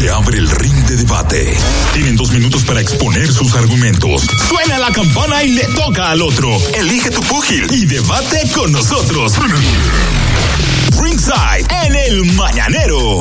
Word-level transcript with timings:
Se 0.00 0.08
abre 0.08 0.38
el 0.38 0.48
ring 0.48 0.74
de 0.86 0.96
debate. 0.96 1.54
Tienen 1.92 2.16
dos 2.16 2.32
minutos 2.32 2.64
para 2.64 2.80
exponer 2.80 3.30
sus 3.30 3.54
argumentos. 3.54 4.22
Suena 4.48 4.78
la 4.78 4.90
campana 4.92 5.44
y 5.44 5.50
le 5.50 5.64
toca 5.76 6.10
al 6.10 6.22
otro. 6.22 6.56
Elige 6.74 7.10
tu 7.10 7.20
púgil 7.20 7.66
y 7.70 7.84
debate 7.84 8.50
con 8.54 8.72
nosotros. 8.72 9.34
Ringside 11.02 11.66
en 11.84 11.94
el 11.94 12.24
mañanero. 12.32 13.20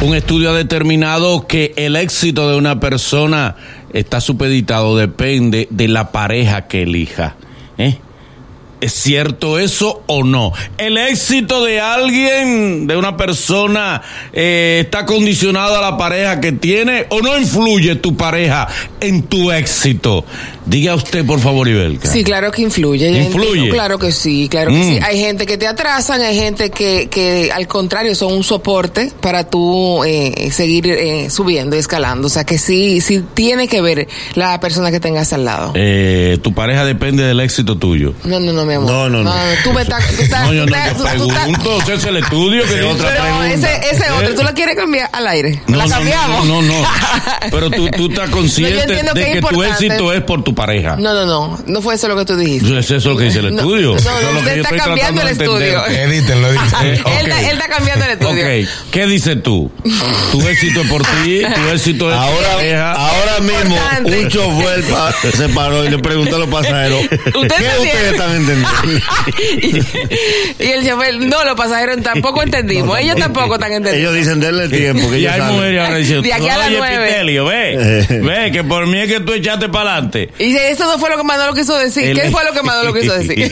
Un 0.00 0.14
estudio 0.16 0.50
ha 0.50 0.54
determinado 0.54 1.46
que 1.46 1.72
el 1.76 1.94
éxito 1.94 2.50
de 2.50 2.56
una 2.56 2.80
persona 2.80 3.54
está 3.92 4.20
supeditado, 4.20 4.96
depende 4.96 5.68
de 5.70 5.86
la 5.86 6.10
pareja 6.10 6.66
que 6.66 6.82
elija. 6.82 7.36
¿Eh? 7.78 7.98
¿Es 8.84 8.92
cierto 8.92 9.58
eso 9.58 10.02
o 10.06 10.24
no? 10.24 10.52
¿El 10.76 10.98
éxito 10.98 11.64
de 11.64 11.80
alguien, 11.80 12.86
de 12.86 12.96
una 12.98 13.16
persona, 13.16 14.02
eh, 14.32 14.82
está 14.84 15.06
condicionado 15.06 15.78
a 15.78 15.80
la 15.80 15.96
pareja 15.96 16.38
que 16.40 16.52
tiene 16.52 17.06
o 17.08 17.22
no 17.22 17.38
influye 17.38 17.94
tu 17.96 18.14
pareja 18.14 18.68
en 19.00 19.22
tu 19.22 19.50
éxito? 19.50 20.26
Diga 20.66 20.94
usted, 20.94 21.24
por 21.24 21.40
favor, 21.40 21.66
Ibelka. 21.66 22.10
Sí, 22.10 22.24
claro 22.24 22.50
que 22.50 22.60
influye. 22.62 23.10
¿Influye? 23.22 23.70
Claro 23.70 23.98
que 23.98 24.12
sí, 24.12 24.48
claro 24.50 24.70
que 24.70 24.76
Mm. 24.76 24.88
sí. 24.94 24.98
Hay 25.02 25.18
gente 25.18 25.46
que 25.46 25.56
te 25.56 25.66
atrasan, 25.66 26.20
hay 26.20 26.36
gente 26.38 26.70
que, 26.70 27.08
que 27.10 27.50
al 27.54 27.66
contrario 27.66 28.14
son 28.14 28.32
un 28.34 28.44
soporte 28.44 29.10
para 29.20 29.48
tú 29.48 30.02
eh, 30.04 30.50
seguir 30.52 30.86
eh, 30.88 31.30
subiendo 31.30 31.74
y 31.76 31.78
escalando. 31.78 32.26
O 32.26 32.30
sea 32.30 32.44
que 32.44 32.58
sí, 32.58 33.00
sí 33.00 33.22
tiene 33.34 33.66
que 33.68 33.80
ver 33.80 34.08
la 34.34 34.60
persona 34.60 34.90
que 34.90 35.00
tengas 35.00 35.32
al 35.32 35.44
lado. 35.46 35.72
Eh, 35.74 36.38
tu 36.42 36.52
pareja 36.52 36.84
depende 36.84 37.22
del 37.24 37.40
éxito 37.40 37.76
tuyo. 37.76 38.14
No, 38.24 38.40
no, 38.40 38.52
no, 38.52 38.64
mi 38.78 38.88
amor. 38.88 38.90
No, 38.90 39.08
no, 39.10 39.22
no. 39.24 39.34
Tú 39.62 39.72
me 39.72 39.82
estás... 39.82 40.06
tú 40.16 40.22
estás- 40.22 40.46
No, 40.46 40.52
yo 40.52 40.66
no 40.66 40.76
estás- 40.76 41.02
pregunto, 41.02 41.78
ese 41.82 41.94
es 41.94 42.04
el 42.04 42.16
estudio 42.18 42.62
que 42.64 42.74
dice- 42.74 42.82
otra 42.84 43.08
Pero 43.10 43.42
ese, 43.44 43.80
ese 43.90 44.10
otro, 44.10 44.34
¿tú 44.34 44.42
la 44.42 44.52
quieres 44.52 44.76
cambiar 44.76 45.08
al 45.12 45.26
aire? 45.26 45.62
No, 45.66 45.78
¿La 45.78 45.84
no, 45.84 45.90
cambiamos? 45.90 46.46
No, 46.46 46.62
no, 46.62 46.80
no. 46.80 46.88
Pero 47.50 47.70
tú, 47.70 47.88
tú 47.90 48.08
estás 48.08 48.30
consciente 48.30 48.86
de 48.86 49.00
es 49.00 49.34
que 49.34 49.40
tu 49.42 49.62
éxito 49.62 50.12
es 50.12 50.22
por 50.22 50.42
tu 50.44 50.54
pareja. 50.54 50.96
No, 50.96 51.12
no, 51.14 51.24
no. 51.26 51.58
No 51.66 51.82
fue 51.82 51.94
eso 51.94 52.08
lo 52.08 52.16
que 52.16 52.24
tú 52.24 52.36
dijiste. 52.36 52.78
Es 52.78 52.90
eso 52.90 53.10
lo 53.10 53.16
que 53.16 53.24
dice 53.24 53.38
el 53.40 53.54
No, 53.54 53.62
estudio. 53.62 53.90
no, 53.92 53.96
Eso 53.96 54.18
es 54.18 54.22
lo 54.24 54.30
usted 54.38 54.50
que 54.50 54.56
yo 54.56 54.62
está 54.62 54.76
estoy 54.76 54.78
cambiando 54.78 55.20
el 55.22 55.28
estudio. 55.28 55.86
Edítenlo, 55.86 56.48
edítenlo. 56.48 56.84
Eh, 56.84 57.02
él, 57.20 57.26
está, 57.26 57.40
él 57.40 57.56
está 57.58 57.68
cambiando 57.68 58.04
el 58.04 58.10
estudio. 58.12 58.44
Ok, 58.44 58.68
¿qué 58.90 59.06
dices 59.06 59.42
tú? 59.42 59.70
Tu 60.32 60.48
éxito 60.48 60.80
es 60.82 60.88
por 60.88 61.02
ti, 61.02 61.42
tu 61.54 61.68
éxito 61.72 62.10
es 62.12 62.16
por 62.16 62.26
tu 62.26 62.34
Ahora, 62.34 62.48
pareja. 62.56 62.92
ahora 62.92 63.40
mismo, 63.40 63.76
un 64.04 64.28
chofer 64.28 64.84
se 65.36 65.48
paró 65.50 65.84
y 65.84 65.88
le 65.90 65.98
preguntó 65.98 66.36
a 66.36 66.38
los 66.40 66.48
pasajeros: 66.48 67.00
¿Qué 67.08 67.38
ustedes 67.38 68.12
están 68.12 68.30
entendiendo? 68.34 68.53
y 70.58 70.64
el 70.66 70.86
chofer, 70.86 71.18
no, 71.20 71.44
los 71.44 71.54
pasajeros 71.54 72.02
tampoco 72.02 72.42
entendimos. 72.42 72.98
Ellos 72.98 73.16
tampoco 73.16 73.54
están 73.54 73.72
entendiendo. 73.72 74.10
Ellos 74.10 74.14
dicen: 74.26 74.40
denle 74.40 74.68
tiempo. 74.68 75.10
Que 75.10 75.20
Y 75.20 75.26
hay 75.26 75.38
saben". 75.38 75.56
mujeres 75.56 75.80
ahora 75.82 75.96
diciendo, 75.96 76.22
De 76.22 76.32
aquí 76.32 76.48
a 76.48 76.58
las 76.58 76.70
nueve". 76.70 77.06
Pitelio, 77.08 77.44
ve, 77.46 78.06
ve, 78.22 78.52
que 78.52 78.64
por 78.64 78.86
mí 78.86 78.98
es 78.98 79.08
que 79.08 79.20
tú 79.20 79.32
echaste 79.32 79.68
para 79.68 79.92
adelante. 79.92 80.30
Y 80.38 80.44
dice, 80.46 80.70
eso 80.70 80.84
no 80.84 80.98
fue 80.98 81.10
lo 81.10 81.16
que 81.16 81.24
Manolo 81.24 81.54
quiso 81.54 81.76
decir. 81.78 82.14
¿Qué 82.14 82.30
fue 82.30 82.44
lo 82.44 82.52
que 82.52 82.62
Manolo 82.62 82.92
quiso 82.94 83.14
decir? 83.18 83.50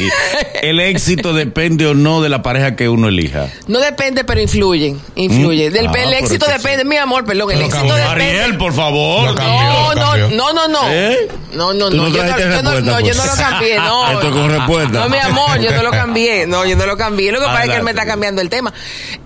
El 0.63 0.81
éxito 0.81 1.33
depende 1.33 1.87
o 1.87 1.95
no 1.95 2.23
de 2.23 2.29
la 2.29 2.43
pareja 2.43 2.77
que 2.77 2.89
uno 2.89 3.09
elija. 3.09 3.49
no 3.69 3.81
depende, 3.81 4.25
pero 4.25 4.41
influye. 4.41 4.97
Influye. 5.17 5.71
Del, 5.71 5.89
Ah, 5.93 6.05
el 6.05 6.13
éxito 6.15 6.47
depende, 6.47 6.85
mi 6.85 6.97
amor, 6.97 7.25
perdón. 7.27 7.51
El 7.51 7.57
Pero 7.59 7.67
éxito 7.69 7.87
cambió. 7.89 7.95
depende. 7.97 8.41
Ariel, 8.41 8.57
por 8.57 8.73
favor. 8.73 9.29
Lo 9.29 9.35
cambió, 9.35 9.63
No, 9.63 9.95
lo 9.95 9.97
no, 10.01 10.29
no, 10.31 10.53
no, 10.53 10.69
no. 10.69 10.81
¿Eh? 10.91 11.29
No, 11.53 11.73
no, 11.75 11.91
no. 11.91 11.91
no 11.91 12.09
Yo 12.09 12.25
no, 12.25 12.39
yo 12.39 12.63
no, 12.63 12.81
no, 12.81 13.01
yo 13.01 13.07
pues. 13.07 13.17
no 13.17 13.27
lo 13.27 13.35
cambié, 13.37 13.77
no. 13.77 14.11
Esto 14.13 14.27
es 14.29 14.33
con 14.33 14.51
respuesta. 14.51 14.92
No, 14.93 15.09
mi 15.09 15.19
amor, 15.19 15.61
yo 15.61 15.73
no 15.73 15.83
lo 15.83 15.91
cambié. 15.91 16.47
No, 16.47 16.65
yo 16.65 16.77
no 16.77 16.87
lo 16.87 16.97
cambié. 16.97 17.33
Lo 17.33 17.41
que 17.41 17.47
pasa 17.47 17.65
es 17.65 17.71
que 17.71 17.77
él 17.77 17.83
me 17.83 17.91
está 17.93 18.07
cambiando 18.07 18.43
el 18.43 18.49
tema. 18.49 18.73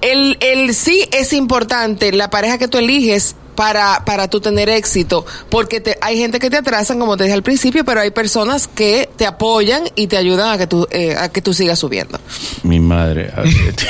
El, 0.00 0.39
el 0.41 0.75
sí 0.75 1.09
es 1.12 1.33
importante, 1.33 2.12
la 2.12 2.31
pareja 2.31 2.59
que 2.59 2.69
tú 2.69 2.78
eliges 2.78 3.36
para, 3.57 4.05
para 4.05 4.29
tú 4.29 4.41
tener 4.41 4.69
éxito, 4.69 5.27
porque 5.51 5.81
te, 5.81 5.99
hay 6.01 6.19
gente 6.19 6.39
que 6.39 6.51
te 6.51 6.59
atrasan, 6.59 6.99
como 6.99 7.17
te 7.17 7.25
dije 7.25 7.35
al 7.35 7.43
principio, 7.43 7.85
pero 7.85 8.01
hay 8.01 8.11
personas 8.11 8.69
que 8.69 9.09
te 9.17 9.27
apoyan 9.27 9.84
y 9.97 10.06
te 10.06 10.17
ayudan 10.17 10.50
a 10.50 10.59
que 10.59 10.67
tú, 10.67 10.87
eh, 10.91 11.17
a 11.19 11.28
que 11.31 11.43
tú 11.43 11.53
sigas 11.55 11.78
subiendo. 11.78 12.21
Mi 12.62 12.78
madre. 12.81 13.33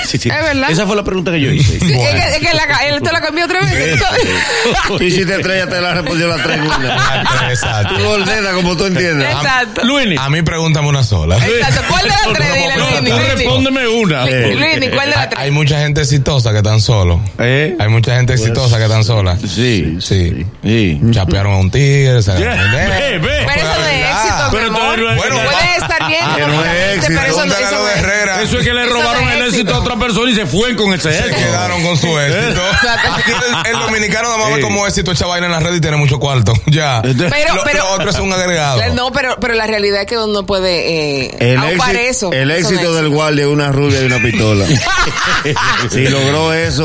Sí, 0.06 0.18
sí. 0.18 0.28
Es 0.28 0.40
verdad. 0.42 0.70
Esa 0.70 0.86
fue 0.86 0.94
la 0.94 1.02
pregunta 1.02 1.32
que 1.32 1.40
yo 1.40 1.50
hice. 1.50 1.80
Sí, 1.80 1.92
es 1.92 2.10
que, 2.10 2.36
es 2.36 2.38
que 2.38 2.56
la, 2.56 2.86
él 2.86 3.02
te 3.02 3.12
la 3.12 3.20
cambió 3.20 3.44
otra 3.44 3.60
vez. 3.60 4.00
Y 5.00 5.10
si 5.10 5.24
te 5.24 5.36
estrellas, 5.36 5.68
te 5.68 5.80
la 5.80 5.94
respondió 5.94 6.28
la 6.28 6.36
tres 6.42 6.60
una. 6.60 7.50
Exacto. 7.50 7.94
Tú 7.96 8.06
ordenas 8.06 8.54
como 8.54 8.76
tú 8.76 8.84
entiendes. 8.84 9.28
Exacto. 9.28 9.84
Luini. 9.84 10.16
A 10.18 10.28
mí 10.30 10.42
pregúntame 10.42 10.88
una 10.88 11.02
sola. 11.02 11.36
Exacto. 11.38 11.82
¿Cuál 11.88 12.02
de 12.04 12.08
las 12.08 12.32
tres? 12.34 12.54
Dile, 12.54 12.76
No, 12.76 12.90
Luini, 13.00 13.10
respóndeme 13.34 13.88
una. 13.88 14.26
Luini, 14.26 14.88
¿cuál 14.90 15.10
de 15.10 15.16
las 15.16 15.30
tres? 15.30 15.40
hay 15.40 15.50
mucha 15.50 15.80
gente 15.80 16.02
exitosa 16.02 16.52
que 16.52 16.58
están 16.58 16.80
solos. 16.80 17.20
¿Eh? 17.38 17.74
Hay 17.78 17.88
mucha 17.88 18.16
gente 18.16 18.34
exitosa 18.34 18.76
que 18.78 18.84
están 18.84 19.04
solas. 19.04 19.40
Sí. 19.56 19.96
Sí. 20.00 20.46
Sí. 20.62 21.00
Chapearon 21.10 21.54
a 21.54 21.56
un 21.56 21.70
tigre, 21.70 22.22
se 22.22 22.36
Yeah, 22.36 22.54
ve, 22.72 23.18
ve. 23.18 23.46
Pero 23.46 23.60
eso 23.62 23.80
no 23.80 23.86
es 23.86 24.04
éxito, 24.10 24.44
mi 24.44 24.56
Pero 24.58 24.66
amor. 24.66 25.16
Bueno, 25.16 25.36
estar 25.76 26.08
bien 26.08 26.24
que 26.36 26.46
no 26.46 26.64
es 26.64 26.96
éxito. 26.96 27.20
pero 27.20 27.32
eso 27.32 27.46
no, 27.46 27.54
es. 27.88 28.02
Eso 28.42 28.58
es 28.58 28.64
que 28.64 28.72
le 28.74 28.86
robaron 28.86 29.28
el 29.28 29.42
éxito 29.48 29.74
a 29.74 29.78
otra 29.80 29.96
persona 29.96 30.30
y 30.30 30.34
se 30.34 30.46
fue 30.46 30.74
con 30.76 30.92
ese 30.94 31.12
Se 31.12 31.18
éxito. 31.18 31.36
quedaron 31.36 31.82
con 31.82 31.96
su 31.96 32.18
éxito. 32.18 32.60
Aquí 33.16 33.32
el, 33.32 33.74
el 33.74 33.78
dominicano 33.80 34.28
nada 34.28 34.38
más 34.38 34.46
Sí. 34.48 34.52
ve 34.54 34.60
como 34.60 34.86
éxito 34.86 35.12
echa 35.12 35.26
vaina 35.26 35.46
en 35.46 35.52
la 35.52 35.60
red 35.60 35.74
y 35.74 35.80
tiene 35.80 35.96
mucho 35.96 36.18
cuarto. 36.18 36.52
Ya. 36.66 37.00
Pero, 37.02 37.54
lo, 37.54 37.64
pero, 37.64 37.78
lo 37.84 37.90
otro 37.92 38.10
es 38.10 38.18
un 38.18 38.32
agregado. 38.32 38.80
No, 38.94 39.10
pero, 39.12 39.36
pero 39.40 39.54
la 39.54 39.66
realidad 39.66 40.02
es 40.02 40.06
que 40.06 40.18
uno 40.18 40.44
puede 40.44 41.24
eh, 41.26 41.36
El, 41.40 41.62
éxito, 41.64 41.98
eso. 41.98 42.32
el 42.32 42.50
éxito 42.50 42.92
del 42.94 43.08
guardia 43.08 43.44
es 43.44 43.50
una 43.50 43.72
rubia 43.72 44.02
y 44.02 44.06
una 44.06 44.18
pistola. 44.18 44.66
si 45.90 46.08
logró 46.08 46.52
eso, 46.52 46.84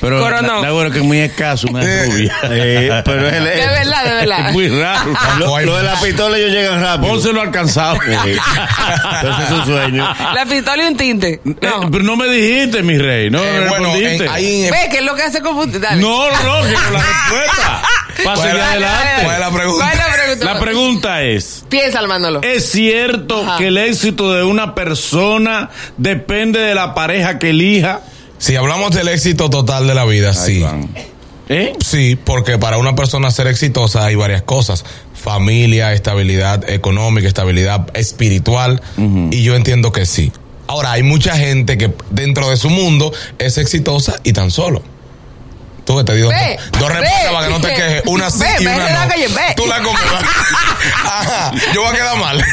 Pero 0.00 0.20
Coronó. 0.20 0.62
la, 0.62 0.70
bueno 0.72 0.90
que 0.90 0.98
es 0.98 1.04
muy 1.04 1.18
escaso, 1.20 1.68
una 1.70 1.80
rubia. 1.80 2.34
eh, 2.50 3.02
pero 3.04 3.26
es 3.28 3.34
el, 3.34 3.44
De 3.44 3.50
verdad, 3.66 4.04
de 4.04 4.10
verdad. 4.14 4.46
Es 4.48 4.52
muy 4.52 4.68
raro. 4.68 5.14
lo, 5.38 5.60
lo 5.60 5.76
de 5.76 5.82
la 5.84 6.00
pistola 6.00 6.36
ellos 6.36 6.50
llegan 6.50 6.80
rápido. 6.82 7.12
Pónselo 7.12 7.40
alcanzado. 7.40 7.98
Entonces 8.02 9.44
es 9.44 9.50
un 9.50 9.64
sueño. 9.66 10.14
La 10.34 10.44
pistola 10.46 10.82
y 10.82 10.86
un 10.86 10.96
tinte. 10.96 11.40
Eh, 11.44 11.56
No. 11.62 11.90
pero 11.90 12.04
no 12.04 12.16
me 12.16 12.28
dijiste, 12.28 12.82
mi 12.82 12.98
rey. 12.98 13.30
No, 13.30 13.42
Eh, 13.42 13.60
no 13.62 13.68
bueno, 13.68 13.84
respondiste. 13.86 14.24
en- 14.24 14.30
ahí 14.30 14.64
en- 14.64 14.70
Ve, 14.72 14.88
que 14.90 14.98
es 14.98 15.04
lo 15.04 15.14
que 15.14 15.22
hace 15.22 15.40
confundir. 15.40 15.80
Dale. 15.80 16.00
No, 16.00 16.28
no, 16.30 16.62
que 16.66 16.72
no 16.72 16.90
la 16.90 17.00
respuesta. 17.02 17.82
Para 18.24 18.34
¿Cuál 18.36 18.56
la- 18.58 18.70
adelante. 18.72 19.22
¿Cuál 19.24 19.34
es 19.34 19.40
la 19.40 19.50
pregunta? 19.50 19.84
¿Cuál 19.84 19.92
es 19.92 19.98
la 20.08 20.12
pregunta? 20.14 20.44
La 20.54 20.60
pregunta 20.60 21.22
es. 21.22 21.64
Piensa, 21.68 22.02
Manolo. 22.02 22.40
¿Es 22.42 22.70
cierto 22.70 23.42
Ajá. 23.46 23.58
que 23.58 23.68
el 23.68 23.78
éxito 23.78 24.32
de 24.34 24.42
una 24.42 24.74
persona 24.74 25.70
depende 25.96 26.58
de 26.60 26.74
la 26.74 26.94
pareja 26.94 27.38
que 27.38 27.50
elija? 27.50 28.00
Si 28.38 28.56
hablamos 28.56 28.90
del 28.94 29.08
éxito 29.08 29.50
total 29.50 29.86
de 29.86 29.94
la 29.94 30.04
vida, 30.04 30.32
sí. 30.34 30.64
¿Eh? 31.48 31.72
Sí, 31.84 32.18
porque 32.22 32.58
para 32.58 32.76
una 32.78 32.94
persona 32.94 33.30
ser 33.30 33.46
exitosa 33.46 34.04
hay 34.04 34.16
varias 34.16 34.42
cosas. 34.42 34.84
Familia, 35.28 35.92
estabilidad 35.92 36.70
económica, 36.70 37.28
estabilidad 37.28 37.94
espiritual. 37.94 38.80
Y 39.30 39.42
yo 39.42 39.56
entiendo 39.56 39.92
que 39.92 40.06
sí. 40.06 40.32
Ahora, 40.68 40.92
hay 40.92 41.02
mucha 41.02 41.36
gente 41.36 41.76
que 41.76 41.92
dentro 42.10 42.48
de 42.48 42.56
su 42.56 42.70
mundo 42.70 43.12
es 43.38 43.58
exitosa 43.58 44.20
y 44.24 44.32
tan 44.32 44.50
solo. 44.50 44.82
Tú 45.88 45.96
que 45.96 46.04
te 46.04 46.14
digo 46.16 46.28
Ve, 46.28 46.58
dos 46.78 46.92
respuestas 46.92 47.32
para 47.32 47.46
que 47.46 47.52
no 47.54 47.60
te 47.62 47.68
quejes. 47.74 48.02
Una 48.04 48.30
sí 48.30 48.40
Ve, 48.40 48.46
y 48.60 48.64
ve, 48.66 48.74
una 48.74 48.84
ve 48.84 48.92
la 48.92 49.04
no. 49.06 49.10
calle. 49.10 49.28
Tú 49.56 49.66
la 49.66 49.80
comes. 49.80 50.02
Ajá, 51.02 51.50
yo 51.72 51.80
voy 51.80 51.90
a 51.90 51.96
quedar 51.96 52.18
mal. 52.18 52.36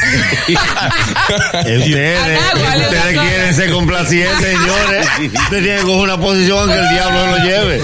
Ustedes, 1.58 2.40
ustedes 2.80 3.18
quieren 3.18 3.54
ser 3.54 3.70
complacientes, 3.72 4.38
señores. 4.40 5.06
Ustedes 5.34 5.62
tienen 5.62 5.80
que 5.80 5.82
coger 5.82 6.00
una 6.00 6.18
posición 6.18 6.58
aunque 6.60 6.78
el 6.78 6.88
diablo 6.88 7.26
lo 7.26 7.36
lleve. 7.44 7.82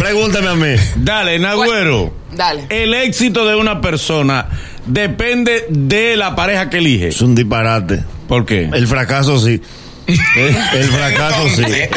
Pregúntame 0.00 0.48
a 0.48 0.54
mí. 0.54 0.74
Dale, 0.96 1.38
Nagüero. 1.38 2.12
Dale. 2.32 2.66
El 2.68 2.92
éxito 2.92 3.46
de 3.46 3.54
una 3.54 3.80
persona 3.80 4.48
depende 4.84 5.66
de 5.68 6.16
la 6.16 6.34
pareja 6.34 6.68
que 6.70 6.78
elige. 6.78 7.08
Es 7.08 7.20
un 7.20 7.36
disparate. 7.36 8.02
¿Por 8.26 8.44
qué? 8.44 8.68
El 8.72 8.88
fracaso 8.88 9.38
sí. 9.38 9.62
El 10.08 10.84
fracaso 10.84 11.48
sí. 11.50 11.62
Te 11.64 11.88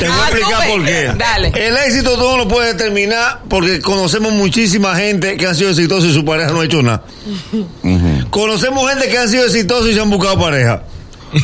voy 0.00 0.08
a 0.08 0.24
Ah, 0.24 0.28
explicar 0.28 0.68
por 0.68 0.84
qué. 0.84 1.12
Dale. 1.16 1.52
El 1.54 1.76
éxito 1.76 2.14
tú 2.16 2.22
no 2.22 2.36
lo 2.38 2.48
puedes 2.48 2.76
determinar 2.76 3.42
porque 3.48 3.80
conocemos 3.80 4.32
muchísima 4.32 4.96
gente 4.96 5.36
que 5.36 5.46
han 5.46 5.54
sido 5.54 5.70
exitosos 5.70 6.10
y 6.10 6.14
su 6.14 6.24
pareja 6.24 6.50
no 6.50 6.60
ha 6.60 6.64
hecho 6.64 6.82
nada. 6.82 7.04
Conocemos 8.30 8.90
gente 8.90 9.08
que 9.08 9.18
han 9.18 9.28
sido 9.28 9.44
exitosos 9.44 9.88
y 9.90 9.94
se 9.94 10.00
han 10.00 10.10
buscado 10.10 10.38
pareja. 10.38 10.82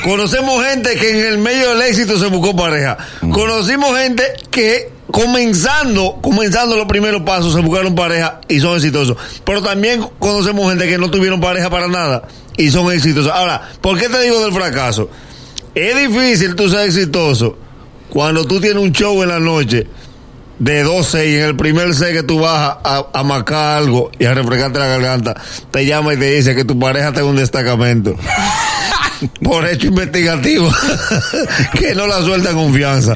Conocemos 0.03 0.65
gente 0.65 0.97
que 0.97 1.11
en 1.11 1.27
el 1.27 1.39
medio 1.39 1.71
del 1.71 1.83
éxito 1.83 2.19
se 2.19 2.27
buscó 2.27 2.57
pareja. 2.57 2.97
Conocimos 3.33 3.97
gente 3.97 4.25
que 4.51 4.91
comenzando, 5.13 6.19
comenzando 6.21 6.77
los 6.77 6.87
primeros 6.89 7.23
pasos 7.23 7.55
se 7.55 7.61
buscaron 7.61 7.95
pareja 7.95 8.41
y 8.49 8.59
son 8.59 8.75
exitosos. 8.75 9.17
Pero 9.45 9.63
también 9.63 10.05
conocemos 10.19 10.69
gente 10.71 10.89
que 10.89 10.99
no 10.99 11.09
tuvieron 11.09 11.41
pareja 11.41 11.71
para 11.71 11.87
nada 11.87 12.25
y 12.57 12.69
son 12.71 12.93
exitosos. 12.93 13.31
Ahora, 13.33 13.63
¿por 13.81 13.97
qué 13.97 14.09
te 14.09 14.21
digo 14.23 14.43
del 14.43 14.53
fracaso? 14.53 15.09
Es 15.77 15.95
difícil 15.95 16.55
tú 16.55 16.71
ser 16.71 16.87
exitoso 16.87 17.59
cuando 18.09 18.47
tú 18.47 18.63
tienes 18.63 18.83
un 18.83 18.93
show 18.93 19.23
en 19.23 19.29
la 19.29 19.39
noche 19.39 19.87
de 20.59 20.83
12 20.83 21.29
y 21.29 21.35
en 21.35 21.43
el 21.43 21.57
primer 21.57 21.95
set 21.95 22.15
que 22.15 22.23
tú 22.23 22.41
vas 22.41 22.79
a, 22.83 23.09
a 23.13 23.23
macar 23.23 23.77
algo 23.77 24.11
y 24.19 24.25
a 24.25 24.33
refrescarte 24.33 24.79
la 24.79 24.87
garganta, 24.87 25.37
te 25.71 25.85
llama 25.85 26.15
y 26.15 26.17
te 26.17 26.31
dice 26.31 26.55
que 26.55 26.65
tu 26.65 26.79
pareja 26.79 27.09
en 27.15 27.25
un 27.25 27.37
destacamento. 27.37 28.17
por 29.43 29.67
hecho 29.67 29.89
investigativo 29.89 30.71
que 31.79 31.95
no 31.95 32.07
la 32.07 32.23
suelta 32.23 32.55
confianza. 32.55 33.15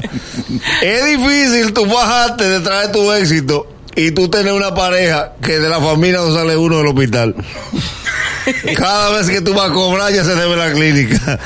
Es 0.83 1.05
difícil 1.05 1.73
tú 1.73 1.87
bajarte 1.87 2.47
detrás 2.47 2.87
de 2.87 2.93
tu 2.93 3.11
éxito 3.11 3.67
y 3.95 4.11
tú 4.11 4.29
tener 4.29 4.53
una 4.53 4.75
pareja 4.75 5.33
que 5.41 5.57
de 5.57 5.67
la 5.67 5.79
familia 5.79 6.19
no 6.19 6.31
sale 6.31 6.55
uno 6.55 6.77
del 6.77 6.87
hospital. 6.87 7.35
Cada 8.75 9.09
vez 9.17 9.29
que 9.29 9.41
tú 9.41 9.53
vas 9.53 9.69
a 9.69 9.73
cobrar 9.73 10.11
ya 10.11 10.23
se 10.23 10.35
debe 10.35 10.55
la 10.55 10.71
clínica. 10.71 11.39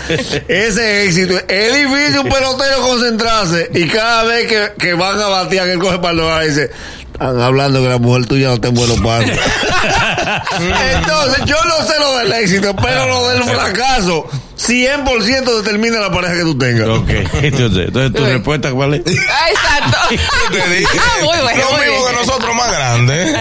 Ese 0.48 1.06
éxito. 1.06 1.38
Es 1.48 1.74
difícil 1.74 2.20
un 2.20 2.30
pelotero 2.30 2.82
concentrarse 2.82 3.70
y 3.74 3.88
cada 3.88 4.24
vez 4.24 4.48
que, 4.48 4.72
que 4.80 4.94
van 4.94 5.20
a 5.20 5.28
batear 5.28 5.66
que 5.68 5.74
él 5.74 5.80
coge 5.80 5.98
para 6.00 6.12
el 6.12 6.18
lugar 6.18 6.46
dice, 6.48 6.72
están 7.14 7.40
hablando 7.42 7.82
que 7.82 7.90
la 7.90 7.98
mujer 7.98 8.26
tuya 8.26 8.48
no 8.50 8.54
está 8.56 8.68
en 8.70 8.74
buenos 8.76 9.00
pasos. 9.02 9.32
Entonces, 10.94 11.46
yo 11.46 11.56
no 11.66 11.86
sé 11.88 11.94
lo 12.00 12.18
del 12.18 12.34
éxito, 12.34 12.76
pero 12.76 13.08
lo 13.08 13.30
del 13.30 13.44
fracaso, 13.44 14.28
100% 14.58 15.62
determina 15.62 16.00
la 16.00 16.12
pareja 16.12 16.34
que 16.34 16.42
tú 16.42 16.58
tengas. 16.58 16.88
Ok, 16.90 17.10
entonces, 17.42 17.88
entonces 17.88 18.14
tu 18.14 18.26
respuesta 18.26 18.72
cuál 18.72 18.96
es? 18.96 19.02
Exacto. 19.06 19.98
Te 20.52 20.70
dije, 20.76 20.88
Ah, 21.00 21.14
muy 21.20 21.28
bueno, 21.28 21.62
lo 21.72 21.78
mismo 21.80 22.08
que 22.08 22.14
nosotros 22.14 22.56
más 22.56 22.72
grandes. 22.72 23.32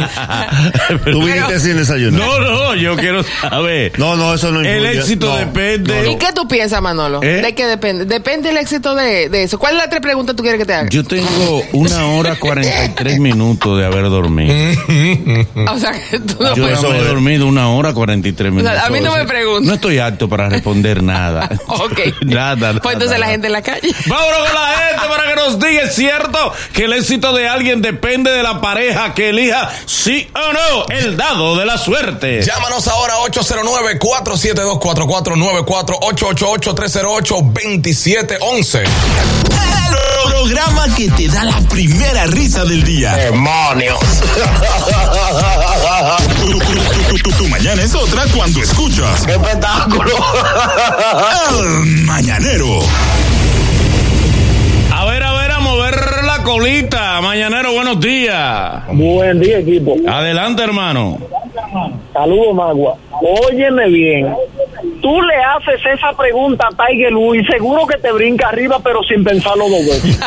Tú 1.10 1.22
viniste 1.24 1.60
sin 1.60 1.76
desayunar. 1.76 2.20
No, 2.20 2.38
no, 2.40 2.74
yo 2.74 2.96
quiero 2.96 3.22
saber. 3.22 3.92
No, 3.98 4.16
no, 4.16 4.34
eso 4.34 4.50
no 4.52 4.60
El 4.60 4.66
influye. 4.76 4.98
éxito 4.98 5.26
No, 5.28 5.36
depende. 5.36 6.02
no, 6.04 6.10
¿Y 6.12 6.16
qué 6.16 6.32
tú 6.34 6.46
piensas, 6.48 6.80
Manolo? 6.82 7.22
¿Eh? 7.22 7.42
¿De 7.42 7.54
qué 7.54 7.66
depende? 7.66 8.04
Depende 8.04 8.50
el 8.50 8.56
éxito 8.58 8.94
de, 8.94 9.28
de 9.28 9.42
eso. 9.44 9.58
¿Cuál 9.58 9.74
es 9.74 9.78
la 9.82 9.88
tres 9.90 10.00
preguntas 10.02 10.34
que 10.34 10.36
tú 10.36 10.42
quieres 10.42 10.58
que 10.60 10.66
te 10.66 10.74
haga? 10.74 10.88
Yo 10.88 11.04
tengo 11.04 11.62
una 11.72 12.06
hora 12.06 12.36
43 12.36 13.18
minutos 13.18 13.78
de 13.78 13.86
haber 13.86 14.04
dormido. 14.04 14.54
o 15.72 15.78
sea, 15.78 15.92
que 16.10 16.18
tú 16.20 16.36
no 16.40 16.54
Yo 16.54 16.62
puedes. 16.62 16.82
no 16.82 16.94
he 16.94 17.04
dormido 17.04 17.46
una 17.46 17.68
hora 17.70 17.92
43 17.92 18.52
minutos. 18.52 18.78
a 18.78 18.88
mí 18.90 19.00
no 19.00 19.14
me 19.16 19.24
preguntes. 19.24 19.66
No 19.68 19.74
estoy 19.74 19.98
apto 19.98 20.28
para 20.28 20.48
responder 20.48 21.02
nada. 21.02 21.48
Ok. 21.66 22.00
nada, 22.24 22.56
nada, 22.56 22.80
Pues 22.80 22.94
entonces 22.94 23.18
la 23.18 23.26
gente 23.26 23.46
en 23.48 23.52
la 23.52 23.62
calle. 23.62 23.88
Vámonos 24.06 24.38
con 24.38 24.54
la 24.54 24.76
gente 24.78 25.08
para 25.08 25.28
que 25.28 25.36
nos 25.36 25.58
diga, 25.58 25.82
¿es 25.82 25.94
cierto 25.94 26.52
que 26.72 26.84
el 26.84 26.92
éxito 26.94 27.32
de 27.34 27.48
alguien 27.48 27.82
depende 27.82 28.30
de 28.30 28.42
la 28.42 28.60
pareja 28.60 29.14
que 29.14 29.28
elija, 29.30 29.70
sí 29.86 30.28
o 30.34 30.52
no? 30.52 30.84
El 30.94 31.16
dado 31.16 31.56
de 31.56 31.64
la 31.64 31.78
suerte. 31.78 32.42
Llámanos 32.42 32.86
ahora 32.88 33.14
809-472-4494, 33.30 35.98
888-308-2711. 36.00 38.82
El 38.82 39.96
programa 40.30 40.86
que 40.96 41.08
te 41.10 41.28
da 41.28 41.44
la 41.44 41.58
primera 41.68 42.26
risa 42.26 42.64
del 42.64 42.82
día. 42.84 43.14
¡Demonios! 43.14 43.98
Tu, 46.40 46.58
tu- 46.58 46.58
tu- 46.58 47.18
tu- 47.18 47.32
tu 47.32 47.48
mañana 47.48 47.82
es 47.82 47.94
otra 47.94 48.24
cuando 48.34 48.62
escuchas 48.62 49.22
¡Qué 49.24 49.32
espectáculo! 49.32 50.14
El 51.50 51.66
Mañanero. 52.04 52.80
Colita. 56.46 57.20
Mañanero, 57.20 57.72
buenos 57.72 58.00
días. 58.00 58.84
Buen 58.92 59.40
día, 59.40 59.58
equipo. 59.58 59.96
Adelante, 60.06 60.62
hermano. 60.62 61.18
Saludos, 62.12 62.54
Magua. 62.54 62.96
Óyeme 63.20 63.88
bien. 63.88 64.32
Tú 65.02 65.20
le 65.22 65.34
haces 65.34 65.80
esa 65.92 66.12
pregunta 66.16 66.68
a 66.68 66.86
Tiger 66.86 67.12
y 67.12 67.44
seguro 67.46 67.84
que 67.86 67.98
te 67.98 68.12
brinca 68.12 68.48
arriba, 68.48 68.78
pero 68.82 69.02
sin 69.02 69.24
pensarlo 69.24 69.64
dos 69.68 69.86
veces. 69.86 70.20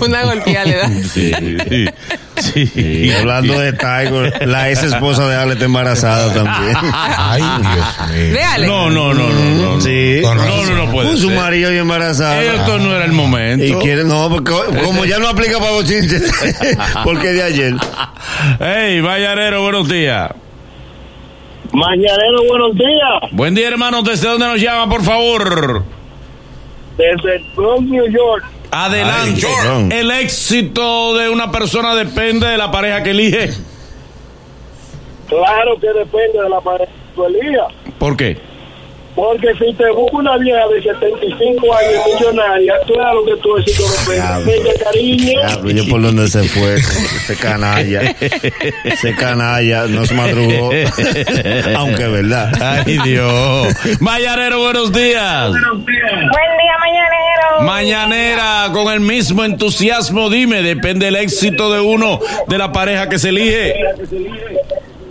Una 0.00 0.24
golpeada 0.24 0.64
le 0.64 0.76
da. 0.76 0.88
Sí, 0.88 1.32
sí. 1.68 1.84
Y 2.74 3.10
hablando 3.12 3.58
de 3.58 3.72
Tiger, 3.72 4.46
la 4.48 4.70
ex 4.70 4.82
esposa 4.82 5.28
de 5.28 5.36
Ale 5.36 5.52
está 5.54 5.64
embarazada 5.64 6.32
también. 6.32 6.76
Ay, 6.92 7.42
Dios 7.42 8.08
mío. 8.10 8.66
No, 8.66 8.90
no, 8.90 9.14
no, 9.14 9.28
no, 9.28 9.74
no. 9.74 9.80
Sí. 9.80 10.20
No, 10.22 10.34
no, 10.34 10.44
no, 10.64 10.74
no 10.86 10.92
puede 10.92 11.08
Con 11.08 11.18
su 11.18 11.28
ser. 11.28 11.38
marido 11.38 11.72
y 11.72 11.78
embarazada. 11.78 12.42
Esto 12.42 12.78
no 12.78 12.94
era 12.94 13.04
el 13.04 13.12
momento. 13.12 13.64
Y 13.64 13.74
quiere, 13.74 14.04
no, 14.04 14.28
porque 14.28 14.52
como 14.84 15.04
ya 15.04 15.18
no 15.18 15.28
aplica 15.28 15.58
para 15.58 15.72
los 15.72 15.84
chinches, 15.84 16.30
porque 17.04 17.28
de 17.28 17.42
ayer. 17.42 17.74
Hey, 18.60 19.00
Vallarero, 19.00 19.62
buenos 19.62 19.88
días. 19.88 20.30
Mañanero, 21.72 22.42
buenos 22.48 22.74
días. 22.74 23.30
Buen 23.32 23.54
día, 23.54 23.68
hermano. 23.68 24.02
¿Desde 24.02 24.28
dónde 24.28 24.46
nos 24.46 24.60
llama, 24.60 24.90
por 24.90 25.02
favor? 25.02 25.82
Desde 26.98 27.36
el 27.36 27.44
Bronx, 27.56 27.88
New 27.88 28.04
York. 28.12 28.44
Adelante. 28.72 29.46
Ay. 29.46 29.88
El 29.92 30.10
éxito 30.10 31.14
de 31.16 31.28
una 31.28 31.52
persona 31.52 31.94
depende 31.94 32.46
de 32.46 32.56
la 32.56 32.70
pareja 32.70 33.02
que 33.02 33.10
elige. 33.10 33.50
Claro 35.28 35.78
que 35.78 35.88
depende 35.88 36.42
de 36.42 36.48
la 36.48 36.60
pareja 36.60 36.90
que 36.90 37.14
tú 37.14 37.24
elijas. 37.26 37.66
¿Por 37.98 38.16
qué? 38.16 38.51
Porque 39.14 39.48
si 39.58 39.74
te 39.74 39.90
busca 39.90 40.16
una 40.16 40.38
vieja 40.38 40.66
de 40.68 40.82
75 40.82 41.74
años 41.74 42.02
millonaria, 42.18 42.74
claro 42.86 43.22
que 43.26 43.36
tu 43.36 43.58
éxito 43.58 43.82
depende. 44.00 44.54
Ella, 44.54 44.72
cariño. 44.82 45.40
Diablo, 45.40 45.70
yo 45.70 45.88
por 45.90 46.02
donde 46.02 46.28
se 46.28 46.42
fue, 46.44 46.76
ese 46.76 47.36
canalla. 47.36 48.00
Ese 48.84 49.14
canalla 49.14 49.86
no 49.86 50.06
se 50.06 50.14
madrugó. 50.14 50.70
Aunque 51.76 52.02
es 52.04 52.12
verdad. 52.12 52.52
Ay, 52.58 52.98
Dios. 53.04 53.74
Vallarero, 54.00 54.60
buenos 54.60 54.90
días. 54.92 55.50
Buen 55.50 55.86
día, 55.86 56.74
mañanero. 56.80 57.62
Mañanera, 57.62 58.70
con 58.72 58.90
el 58.90 59.00
mismo 59.00 59.44
entusiasmo, 59.44 60.30
dime, 60.30 60.62
depende 60.62 61.08
el 61.08 61.16
éxito 61.16 61.70
de 61.70 61.80
uno 61.80 62.18
de 62.48 62.56
la 62.58 62.72
pareja 62.72 63.10
que 63.10 63.18
se 63.18 63.28
elige. 63.28 63.74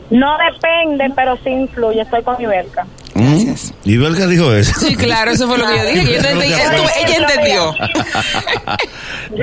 No 0.09 0.38
depende, 0.51 1.06
pero 1.15 1.38
sí 1.44 1.51
influye. 1.51 2.01
Estoy 2.01 2.24
con 2.24 2.42
Iberca. 2.42 2.88
¿Y 3.86 3.98
Belka 3.98 4.28
dijo 4.28 4.54
eso? 4.54 4.74
Sí, 4.80 4.96
claro, 4.96 5.31
eso 5.31 5.48
fue 5.48 5.58
lo 5.58 5.66
que 5.68 5.78
yo 5.78 5.86
dije. 5.86 6.19
entendí- 6.19 6.54
ella 7.06 7.18
entendió. 7.18 7.75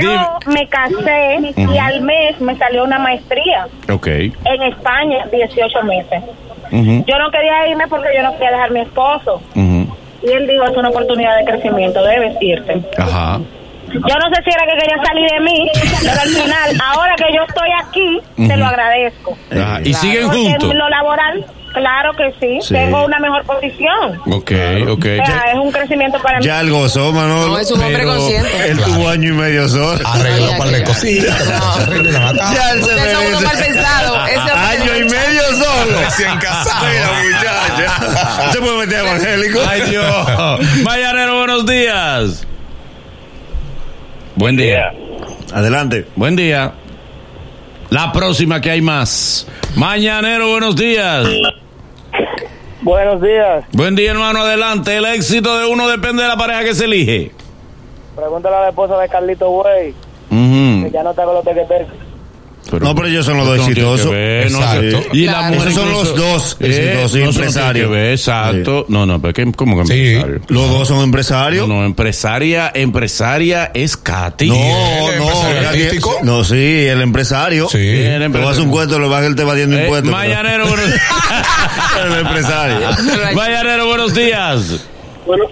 Yo 0.01 0.39
me 0.47 0.69
casé 0.69 1.55
y 1.57 1.79
al 1.79 2.01
mes 2.03 2.41
me 2.41 2.57
salió 2.57 2.85
una 2.85 2.99
maestría 2.99 3.67
Ok. 3.91 4.07
en 4.07 4.63
España, 4.65 5.27
18 5.33 5.83
meses. 5.85 6.23
Yo 6.71 7.19
no 7.19 7.31
quería 7.31 7.69
irme 7.69 7.87
porque 7.89 8.09
yo 8.15 8.23
no 8.23 8.33
quería 8.35 8.51
dejar 8.53 8.71
a 8.71 8.73
mi 8.73 8.81
esposo. 8.81 9.43
Y 9.55 10.31
él 10.33 10.47
dijo, 10.49 10.65
es 10.65 10.77
una 10.77 10.89
oportunidad 10.91 11.37
de 11.39 11.45
crecimiento, 11.45 12.03
debes 12.05 12.37
irte. 12.41 12.83
Ajá. 12.99 13.41
Yo 13.89 14.01
no 14.01 14.35
sé 14.35 14.43
si 14.45 14.51
era 14.51 14.67
que 14.71 14.79
quería 14.79 15.03
salir 15.03 15.31
de 15.31 15.41
mí, 15.41 15.71
pero 16.03 16.21
al 16.21 16.29
final, 16.29 16.83
ahora 16.93 17.15
que 17.17 17.25
yo 17.35 17.43
estoy 17.49 17.69
aquí, 17.83 18.47
te 18.49 18.57
lo 18.59 18.67
agradezco. 18.67 19.39
Ajá. 19.51 19.81
¿Y 19.81 19.93
Claro. 19.93 19.99
siguen 20.01 20.29
juntos? 20.29 20.71
en 20.73 20.79
lo 20.79 20.89
laboral, 20.91 21.47
claro 21.73 22.13
que 22.17 22.35
sí, 22.41 22.59
Sí. 22.63 22.75
tengo 22.75 23.05
una 23.05 23.19
mejor 23.19 23.45
posición. 23.45 24.21
Ok, 24.27 24.53
ok. 24.89 25.07
O 25.23 25.27
sea, 25.27 25.43
es 25.53 25.59
un 25.59 25.71
crecimiento 25.73 26.19
para 26.23 26.39
mí. 26.39 26.45
Ya 26.45 26.61
él 26.61 26.71
gozó, 26.71 27.13
Manolo. 27.13 27.49
No, 27.49 27.59
es 27.59 27.71
un 27.71 27.81
hombre 27.83 28.05
consciente. 28.05 28.69
Él 28.71 28.79
tuvo 28.83 29.09
año 29.09 29.29
y 29.29 29.33
medio 29.33 29.69
solo. 29.69 30.01
Arregló 30.07 30.47
Ay, 30.47 30.51
un 30.53 30.59
par 30.59 30.69
de 30.69 30.85
cositas. 30.85 31.49
Ya 31.49 32.71
él 32.73 32.85
se 32.85 33.29
unos 33.29 33.43
mal 33.43 33.55
merece. 33.57 33.73
pensados. 33.73 34.29
Ese 34.29 34.51
Año 34.59 34.97
y 34.97 35.05
medio 35.05 35.43
solo. 35.53 36.01
Recién 36.05 36.37
casado. 36.39 36.87
Mira, 36.87 37.09
muchacha. 37.23 38.53
Se 38.53 38.59
puede 38.61 38.79
meter 38.79 38.99
evangélico. 39.07 39.61
Ay, 39.69 39.81
Dios. 39.91 40.05
Vallarero, 40.85 41.39
buenos 41.39 41.67
días. 41.67 42.47
Buen 44.37 44.57
día. 44.57 44.93
Adelante. 45.53 46.07
Buen 46.17 46.37
día. 46.37 46.73
La 47.91 48.13
próxima 48.13 48.61
que 48.61 48.71
hay 48.71 48.83
más. 48.83 49.47
Mañanero, 49.77 50.49
buenos 50.51 50.77
días. 50.77 51.27
Buenos 52.83 53.21
días. 53.23 53.65
Buen 53.73 53.97
día, 53.97 54.11
hermano. 54.11 54.41
Adelante. 54.41 54.97
El 54.97 55.07
éxito 55.07 55.57
de 55.59 55.67
uno 55.67 55.89
depende 55.89 56.23
de 56.23 56.29
la 56.29 56.37
pareja 56.37 56.65
que 56.65 56.75
se 56.75 56.85
elige. 56.85 57.33
Pregúntale 58.15 58.57
a 58.57 58.61
la 58.61 58.69
esposa 58.71 58.99
de 58.99 59.09
Carlito 59.09 59.49
Güey, 59.49 59.95
Ujú. 60.31 60.91
ya 60.93 61.03
no 61.03 61.11
está 61.11 61.25
con 61.25 61.35
los 61.35 61.45
tequeteques. 61.45 61.87
No, 62.71 62.95
pero 62.95 63.09
ellos 63.09 63.25
son 63.25 63.37
los 63.39 63.47
dos 63.47 63.59
exitosos. 63.61 64.07
que 64.07 64.13
ver, 64.15 64.51
no 64.51 64.59
Exacto. 64.59 65.03
sé. 65.03 65.09
Y 65.13 65.25
la 65.27 65.33
Claro. 65.33 65.55
mujer 65.55 65.69
Esos 65.69 65.83
son 65.83 65.93
los 65.93 66.17
dos 66.17 66.57
Eh, 66.61 66.67
exitosos 66.67 67.17
y 67.17 67.19
no, 67.23 67.31
empresarios. 67.31 67.91
ver, 67.91 68.11
exacto. 68.13 68.87
No, 68.89 69.07
no, 69.07 69.21
pero 69.21 69.33
¿qué- 69.35 69.53
¿cómo 69.53 69.81
que 69.81 69.87
Sí. 69.87 69.93
empresario? 70.15 70.41
Los 70.49 70.71
dos 70.71 70.89
son 70.89 71.01
empresarios. 71.03 71.67
No, 71.69 71.77
no, 71.77 71.85
empresaria, 71.87 72.71
empresaria 72.75 73.71
es 73.75 73.97
Katy. 73.97 74.49
No, 74.49 74.55
¿El 75.13 75.19
no, 75.19 75.29
artístico? 75.69 76.19
no, 76.23 76.45
sí, 76.45 76.55
el 76.87 77.01
empresario. 77.01 77.69
Sí. 77.69 77.79
Te 77.79 78.15
empresario. 78.17 78.47
vas 78.47 78.59
a 78.59 78.63
un 78.63 78.71
cuento, 78.71 78.99
lo 78.99 79.09
vas 79.09 79.23
a 79.23 79.27
él 79.27 79.35
te 79.37 79.45
va 79.45 79.55
diendo 79.55 79.77
Eh, 79.79 79.83
impuestos. 79.85 80.11
Mañanero, 80.11 80.67
buenos 80.67 80.87
pero- 80.91 82.07
el 82.15 82.21
empresario. 82.21 82.79
Mañanero, 83.35 83.87
buenos 83.87 84.15
días. 84.15 84.85
Bueno, 85.27 85.45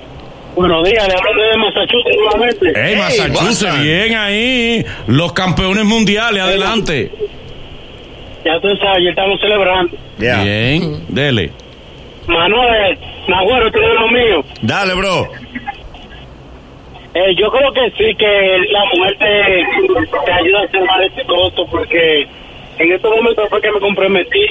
buenos 0.57 0.85
días, 0.85 1.07
le 1.07 1.15
hablo 1.15 1.43
de 1.43 1.57
Massachusetts 1.59 2.17
nuevamente. 2.19 2.67
Hey, 2.75 2.83
Hey, 2.87 2.97
Massachusetts, 2.97 3.63
Boston. 3.65 3.83
bien 3.83 4.15
ahí. 4.17 4.85
Los 5.07 5.33
campeones 5.33 5.85
mundiales, 5.85 6.43
adelante. 6.43 7.11
Ya 8.45 8.61
tú 8.61 8.69
sabes, 8.77 9.05
ya 9.05 9.11
estamos 9.11 9.41
celebrando. 9.41 9.97
Bien, 10.19 11.05
dele. 11.09 11.51
Manuel, 12.27 12.99
Nahuero, 13.29 13.71
tú 13.71 13.79
eres 13.79 14.01
lo 14.01 14.09
mío. 14.09 14.45
Dale, 14.63 14.95
bro. 14.95 15.29
Eh, 17.15 17.35
yo 17.39 17.51
creo 17.51 17.73
que 17.73 17.91
sí, 17.97 18.15
que 18.17 18.59
la 18.71 18.85
mujer 18.95 19.17
te, 19.19 20.25
te 20.27 20.33
ayuda 20.33 20.63
a 20.63 20.69
ser 20.71 20.81
más 20.85 21.01
exitoso 21.07 21.67
porque 21.71 22.27
en 22.79 22.93
estos 22.93 23.11
momentos 23.17 23.49
fue 23.49 23.61
que 23.63 23.73
me 23.73 23.81
comprometí, 23.81 24.47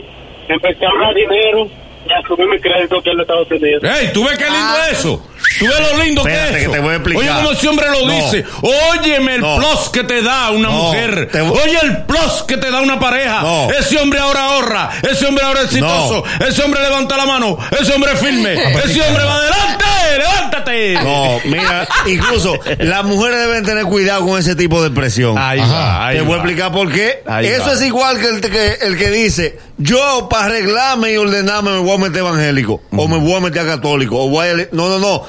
empecé 0.48 0.84
a 0.86 0.90
ahorrar 0.90 1.14
dinero 1.14 1.68
Ya 2.08 2.22
subí 2.28 2.44
mi 2.48 2.60
crédito 2.60 3.02
que 3.04 3.12
en 3.12 3.20
Estados 3.20 3.50
Unidos. 3.52 3.84
¡Ey! 3.84 4.10
¿Tú 4.14 4.24
ves 4.24 4.38
qué 4.38 4.46
lindo 4.46 4.58
Ah. 4.60 4.88
es 4.92 5.00
eso? 5.00 5.22
¿Tú 5.60 5.66
ves 5.66 5.80
lo 5.80 6.04
lindo 6.04 6.22
Espérate, 6.22 6.52
que 6.52 6.58
es 6.62 6.68
que 6.68 6.74
te 6.74 6.80
voy 6.80 6.92
a 6.92 6.96
explicar. 6.96 7.24
Oye, 7.24 7.34
como 7.36 7.52
ese 7.52 7.68
hombre 7.68 7.88
lo 7.92 8.06
No. 8.08 8.14
dice. 8.14 8.46
Óyeme 8.62 9.36
el 9.36 9.42
No. 9.42 9.56
plus 9.58 9.90
que 9.92 10.04
te 10.04 10.22
da 10.22 10.50
una 10.52 10.70
No, 10.70 10.74
mujer. 10.84 11.30
te 11.32 11.42
Oye 11.42 11.78
el 11.84 11.98
plus 12.06 12.44
que 12.48 12.58
te 12.58 12.72
da 12.72 12.82
una 12.82 13.00
pareja. 13.00 13.44
Ese 13.80 13.98
hombre 14.00 14.20
ahora 14.20 14.44
ahorra. 14.46 14.90
Ese 15.10 15.26
hombre 15.26 15.44
ahora 15.46 15.62
es 15.62 15.66
exitoso. 15.68 16.24
Ese 16.48 16.62
hombre 16.64 16.82
levanta 16.82 17.18
la 17.18 17.26
mano. 17.26 17.58
Ese 17.80 17.94
hombre 17.94 18.12
es 18.14 18.20
firme. 18.20 18.54
ese 18.86 19.02
hombre 19.02 19.24
va 19.24 19.36
adelante. 19.36 19.86
¡Levántate! 20.18 20.94
No, 21.04 21.40
mira, 21.46 21.88
incluso 22.06 22.58
las 22.80 23.04
mujeres 23.04 23.40
deben 23.40 23.66
tener 23.66 23.84
cuidado 23.86 24.26
con 24.26 24.40
ese 24.40 24.56
tipo 24.56 24.82
de 24.84 24.92
presión. 24.92 25.38
Ahí 25.38 25.60
Ajá. 25.60 25.74
va. 25.74 26.08
ahí 26.08 26.18
Te 26.18 26.22
voy 26.24 26.34
a 26.34 26.38
explicar 26.38 26.72
por 26.72 26.92
qué. 26.92 27.24
Ahí 27.28 27.48
Eso 27.48 27.66
va. 27.68 27.74
es 27.74 27.82
igual 27.82 28.20
que 28.20 28.28
el 28.28 28.42
que, 28.42 28.78
el 28.82 28.98
que 28.98 29.10
dice, 29.10 29.60
yo 29.78 30.28
para 30.30 30.46
arreglarme 30.46 31.12
y 31.14 31.18
ordenarme 31.18 31.72
me 31.72 31.80
voy 31.80 31.96
a 31.96 31.98
meter 31.98 32.20
evangélico, 32.20 32.82
o 32.92 33.08
me 33.08 33.18
voy 33.18 33.34
a 33.36 33.40
meter 33.42 33.66
católico, 33.66 34.18
o 34.24 34.30
voy 34.30 34.48
a... 34.48 34.54
No, 34.72 34.88
no, 34.90 35.00
no. 35.00 35.24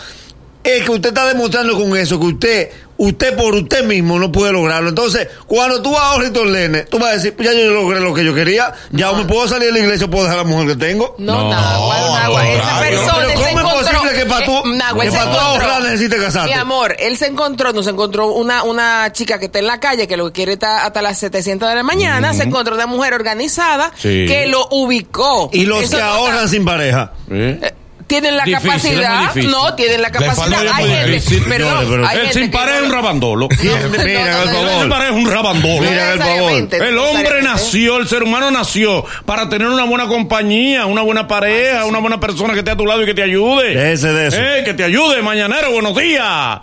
Es 0.66 0.84
que 0.84 0.90
usted 0.90 1.08
está 1.10 1.26
demostrando 1.26 1.78
con 1.78 1.96
eso 1.96 2.18
que 2.18 2.26
usted, 2.26 2.70
usted 2.98 3.36
por 3.36 3.54
usted 3.54 3.84
mismo 3.84 4.18
no 4.18 4.32
puede 4.32 4.52
lograrlo. 4.52 4.88
Entonces, 4.88 5.28
cuando 5.46 5.80
tú 5.82 5.96
ahorras 5.96 6.30
y 6.30 6.32
te 6.32 6.38
ordenes, 6.40 6.88
tú 6.90 6.98
vas 6.98 7.10
a 7.10 7.14
decir, 7.14 7.34
ya 7.38 7.52
yo 7.52 7.70
logré 7.70 8.00
lo 8.00 8.12
que 8.14 8.24
yo 8.24 8.34
quería, 8.34 8.72
ya 8.90 9.12
me 9.12 9.24
puedo 9.24 9.46
salir 9.46 9.66
de 9.68 9.72
la 9.72 9.78
iglesia 9.86 10.08
puedo 10.08 10.24
dejar 10.24 10.40
a 10.40 10.42
la 10.42 10.48
mujer 10.48 10.66
que 10.68 10.76
tengo. 10.76 11.14
No, 11.18 11.50
No, 11.50 11.92
al 11.92 12.12
Nagua. 12.14 12.48
Esa 12.48 12.78
persona 12.80 13.14
Pero 13.26 13.34
¿cómo 13.34 13.46
es 13.46 13.52
encontró- 13.52 13.92
posible 14.00 14.12
que 14.18 14.26
para 14.26 14.46
tú- 14.46 14.52
eh, 14.58 14.78
para 14.78 14.92
tú 14.94 15.00
encontró- 15.02 15.40
ahorrar 15.40 15.82
necesites 15.82 16.20
casarte? 16.20 16.48
Mi 16.54 16.58
amor, 16.60 16.96
él 16.98 17.16
se 17.16 17.26
encontró, 17.26 17.72
nos 17.72 17.86
encontró 17.86 18.26
una, 18.32 18.62
una 18.64 19.12
chica 19.12 19.38
que 19.38 19.46
está 19.46 19.58
en 19.60 19.66
la 19.66 19.78
calle, 19.80 20.06
que 20.08 20.16
lo 20.16 20.26
que 20.26 20.32
quiere 20.32 20.52
está 20.54 20.84
hasta 20.84 21.02
las 21.02 21.18
700 21.18 21.68
de 21.68 21.74
la 21.74 21.82
mañana, 21.82 22.34
se 22.34 22.44
encontró 22.44 22.74
una 22.74 22.86
mujer 22.86 23.14
organizada 23.14 23.92
Sí. 23.96 24.24
que 24.26 24.46
lo 24.48 24.66
ubicó. 24.70 25.50
Y 25.52 25.64
los 25.66 25.82
Eso 25.84 25.96
que 25.98 26.02
no 26.02 26.08
ahorran 26.08 26.36
está- 26.36 26.48
sin 26.48 26.64
pareja. 26.64 27.12
¿Eh? 27.30 27.72
Eh, 28.06 28.08
tienen 28.08 28.36
la 28.36 28.44
Difícil, 28.44 29.00
capacidad, 29.00 29.34
no, 29.50 29.74
tienen 29.74 30.02
la 30.02 30.10
capacidad. 30.10 30.60
Hay 30.74 30.84
gente, 30.86 31.10
difícil, 31.10 31.42
perdón, 31.44 31.68
señores, 31.70 31.88
pero- 31.90 32.06
hay 32.06 32.16
El 32.18 32.22
gente 32.26 32.40
sin 32.40 32.50
pareja 32.50 32.76
es 32.78 32.82
un 32.84 32.92
rabandolo. 32.92 33.48
El 33.50 33.58
sin 33.58 34.92
es 35.06 35.10
un 35.12 35.30
rabandolo. 35.30 35.90
Mira, 35.90 36.16
favor. 36.16 36.68
El 36.86 36.98
hombre 36.98 37.42
nació, 37.42 37.96
el 37.98 38.08
ser 38.08 38.22
humano 38.22 38.50
nació 38.50 39.04
para 39.24 39.48
tener 39.48 39.66
una 39.68 39.84
buena 39.84 40.06
compañía, 40.06 40.86
una 40.86 41.02
buena 41.02 41.26
pareja, 41.26 41.84
una 41.84 41.98
buena 41.98 42.20
persona 42.20 42.52
que 42.52 42.60
esté 42.60 42.70
a 42.70 42.76
tu 42.76 42.86
lado 42.86 43.02
y 43.02 43.06
que 43.06 43.14
te 43.14 43.22
ayude. 43.22 43.74
Déjese 43.74 44.12
de 44.12 44.26
eso. 44.28 44.36
Eh, 44.40 44.62
que 44.64 44.74
te 44.74 44.84
ayude, 44.84 45.22
mañanero, 45.22 45.72
buenos 45.72 45.96
días. 45.96 46.60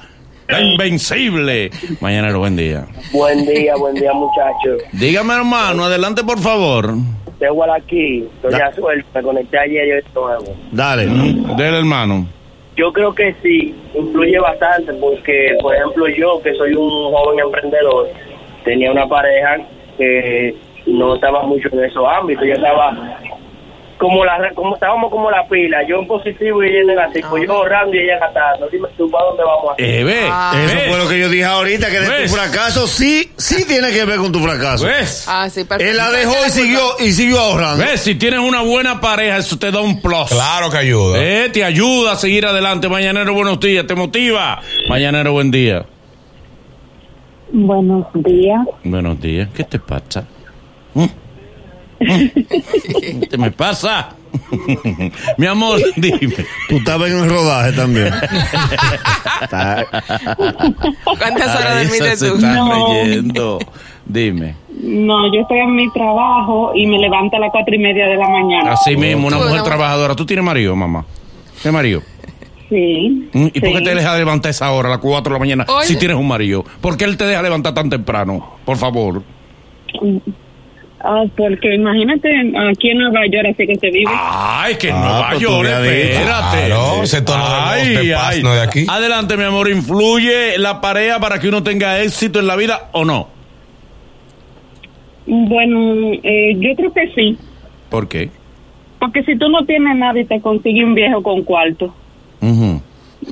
La 0.47 0.59
invencible. 0.61 1.71
Mañanero, 2.01 2.39
buen 2.39 2.55
día. 2.55 2.85
Buen 3.11 3.45
día, 3.45 3.75
buen 3.77 3.95
día, 3.95 4.11
muchachos. 4.13 4.81
Dígame, 4.91 5.33
hermano, 5.33 5.85
adelante, 5.85 6.23
por 6.23 6.39
favor. 6.41 6.95
De 7.49 7.71
aquí, 7.75 8.25
estoy 8.35 8.51
Da- 8.51 8.67
a 8.67 8.73
suerte, 8.73 9.05
me 9.13 9.21
conecté 9.21 9.59
ayer 9.59 9.87
y 9.87 9.91
hoy 9.91 10.03
nuevo. 10.15 10.55
Dale. 10.71 11.05
Del 11.57 11.75
hermano. 11.75 12.25
Yo 12.77 12.91
creo 12.93 13.13
que 13.13 13.35
sí, 13.43 13.75
influye 13.93 14.39
bastante 14.39 14.93
porque, 14.93 15.55
por 15.61 15.75
ejemplo, 15.75 16.07
yo 16.07 16.41
que 16.41 16.53
soy 16.55 16.73
un 16.73 17.11
joven 17.11 17.39
emprendedor, 17.39 18.07
tenía 18.63 18.91
una 18.91 19.05
pareja 19.07 19.57
que 19.97 20.55
no 20.87 21.15
estaba 21.15 21.43
mucho 21.43 21.67
en 21.73 21.83
esos 21.83 22.03
ámbitos, 22.07 22.45
yo 22.47 22.53
estaba 22.53 22.91
como 23.97 24.25
la 24.25 24.51
como 24.55 24.75
estábamos 24.75 25.09
como 25.11 25.29
la 25.31 25.47
pila, 25.47 25.79
yo 25.87 25.99
en 25.99 26.07
positivo 26.07 26.63
y 26.63 26.69
ella 26.69 26.81
en 26.81 26.87
negativo, 26.87 27.37
yo 27.37 27.51
ahorrando 27.53 27.95
y 27.95 27.99
ella 27.99 28.19
gastando. 28.19 28.67
Dime 28.69 28.87
tú, 28.97 29.09
¿para 29.09 29.25
dónde 29.25 29.43
vamos 29.43 29.71
a 29.71 29.75
Eh, 29.77 30.03
ve. 30.03 30.19
Ah. 30.29 30.53
Eso 30.65 30.75
ve, 30.75 30.89
fue 30.89 30.97
lo 30.97 31.09
que 31.09 31.19
yo 31.19 31.29
dije 31.29 31.45
ahorita, 31.45 31.89
que 31.89 31.99
de 31.99 32.09
¿Ves? 32.09 32.31
tu 32.31 32.37
fracaso 32.37 32.87
sí, 32.87 33.31
sí 33.37 33.65
tiene 33.65 33.91
que 33.91 34.05
ver 34.05 34.17
con 34.17 34.31
tu 34.31 34.39
fracaso. 34.39 34.85
¿Ves? 34.85 35.25
Ah, 35.27 35.49
sí, 35.49 35.63
perfecto. 35.63 35.91
Él 35.91 35.97
la 35.97 36.11
dejó 36.11 36.35
y 36.45 36.49
siguió, 36.49 36.81
y 36.99 37.11
siguió 37.11 37.39
ahorrando. 37.39 37.83
¿Ves? 37.85 38.01
Si 38.01 38.15
tienes 38.15 38.39
una 38.39 38.61
buena 38.61 38.99
pareja, 38.99 39.37
eso 39.37 39.57
te 39.57 39.71
da 39.71 39.81
un 39.81 40.01
plus. 40.01 40.29
Claro 40.29 40.69
que 40.69 40.77
ayuda. 40.77 41.17
Eh, 41.21 41.49
te 41.49 41.63
ayuda 41.63 42.13
a 42.13 42.15
seguir 42.15 42.45
adelante. 42.45 42.89
Mañanero, 42.89 43.33
buenos 43.33 43.59
días. 43.59 43.85
Te 43.87 43.95
motiva. 43.95 44.61
Mañanero, 44.89 45.31
buen 45.33 45.51
día. 45.51 45.85
Buenos 47.51 48.07
días. 48.13 48.61
Buenos 48.83 49.21
días. 49.21 49.47
¿Qué 49.55 49.63
te 49.63 49.77
pasa? 49.79 50.25
¿Mm? 51.99 52.13
¿Mm? 52.13 53.19
¿Qué 53.21 53.27
te 53.29 53.37
me 53.37 53.51
pasa? 53.51 54.09
Mi 55.37 55.45
amor, 55.45 55.79
dime. 55.95 56.35
Tú 56.69 56.77
estabas 56.77 57.11
en 57.11 57.19
el 57.19 57.29
rodaje 57.29 57.71
también. 57.73 58.09
¿Cuántas 61.03 61.55
horas 61.55 61.75
dormiste 61.83 62.17
tú? 62.17 62.35
está 62.35 62.53
No. 62.55 62.85
creyendo. 62.87 63.59
Dime. 64.05 64.55
No, 64.81 65.33
yo 65.33 65.41
estoy 65.41 65.59
en 65.59 65.75
mi 65.75 65.89
trabajo 65.93 66.71
y 66.75 66.85
me 66.87 66.97
levanto 66.99 67.37
a 67.37 67.39
las 67.39 67.51
cuatro 67.51 67.73
y 67.75 67.79
media 67.79 68.05
de 68.07 68.17
la 68.17 68.27
mañana. 68.27 68.71
Así 68.73 68.97
mismo, 68.97 69.27
una 69.27 69.37
mujer 69.37 69.63
trabajadora. 69.63 70.15
¿Tú 70.15 70.25
tienes 70.25 70.43
marido, 70.43 70.75
mamá? 70.75 71.05
¿Tienes 71.61 71.73
marido? 71.73 72.01
Sí. 72.69 73.29
¿Mm? 73.31 73.45
¿Y 73.53 73.59
por 73.59 73.69
qué 73.71 73.77
sí. 73.77 73.83
te 73.83 73.95
deja 73.95 74.17
levantar 74.17 74.49
a 74.49 74.51
esa 74.51 74.71
hora, 74.71 74.87
a 74.89 74.91
las 74.93 74.99
4 74.99 75.29
de 75.29 75.33
la 75.33 75.39
mañana, 75.39 75.65
Oye. 75.69 75.85
si 75.87 75.95
tienes 75.97 76.17
un 76.17 76.27
marido? 76.27 76.65
¿Por 76.81 76.97
qué 76.97 77.05
él 77.05 77.15
te 77.17 77.25
deja 77.25 77.41
levantar 77.41 77.73
tan 77.73 77.89
temprano? 77.89 78.57
Por 78.65 78.77
favor. 78.77 79.21
Ah, 81.05 81.23
porque 81.35 81.75
imagínate 81.75 82.29
aquí 82.71 82.89
en 82.91 82.99
Nueva 82.99 83.25
York, 83.29 83.47
así 83.53 83.67
que 83.67 83.75
se 83.75 83.91
vive. 83.91 84.09
Ay, 84.15 84.75
que 84.75 84.89
Ah, 84.89 84.99
Nueva 84.99 85.27
pues 85.31 85.41
York, 85.41 85.69
espérate. 85.69 86.65
Claro, 86.67 87.03
ese 87.03 87.21
tono 87.21 87.43
de 87.43 88.15
voz 88.15 88.55
de 88.55 88.61
aquí. 88.61 88.85
Adelante, 88.89 89.35
mi 89.35 89.43
amor, 89.43 89.69
¿influye 89.69 90.57
la 90.57 90.79
pareja 90.79 91.19
para 91.19 91.39
que 91.39 91.49
uno 91.49 91.61
tenga 91.61 91.99
éxito 92.01 92.39
en 92.39 92.47
la 92.47 92.55
vida 92.55 92.89
o 92.93 93.03
no? 93.03 93.27
Bueno, 95.25 96.11
eh, 96.23 96.55
yo 96.57 96.75
creo 96.75 96.93
que 96.93 97.11
sí. 97.15 97.37
¿Por 97.89 98.07
qué? 98.07 98.29
Porque 98.99 99.23
si 99.23 99.37
tú 99.37 99.49
no 99.49 99.65
tienes 99.65 99.97
nada 99.97 100.17
y 100.19 100.25
te 100.25 100.39
consigues 100.39 100.83
un 100.85 100.95
viejo 100.95 101.21
con 101.21 101.43
cuarto, 101.43 101.93
Ujú. 102.41 102.72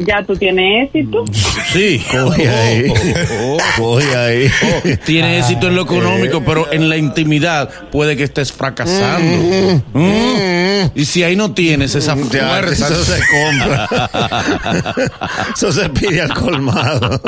Ya 0.06 0.24
tú 0.24 0.36
tienes 0.36 0.86
éxito. 0.88 1.24
Sí. 1.72 2.04
Coge 2.12 2.50
ahí. 2.50 2.94
Coge 3.78 4.16
ahí. 4.18 4.52
Tiene 5.06 5.40
éxito 5.40 5.68
en 5.70 5.76
lo 5.78 5.84
económico, 5.84 6.44
pero 6.46 6.70
en 6.74 6.90
la 6.90 6.98
intimidad 6.98 7.70
puede 7.92 8.18
que 8.18 8.24
estés 8.24 8.52
fracasando. 8.52 9.82
Mm. 9.94 10.92
Y 10.96 11.06
si 11.06 11.24
ahí 11.24 11.36
no 11.38 11.54
tienes 11.54 11.96
esa 11.96 12.16
Ya, 12.16 12.50
fuerza. 12.50 12.88
eso 12.88 13.06
se 13.06 13.22
compra. 13.32 13.88
eso 15.56 15.72
se 15.72 15.88
pide 15.90 16.22
al 16.22 16.34
colmado. 16.34 17.22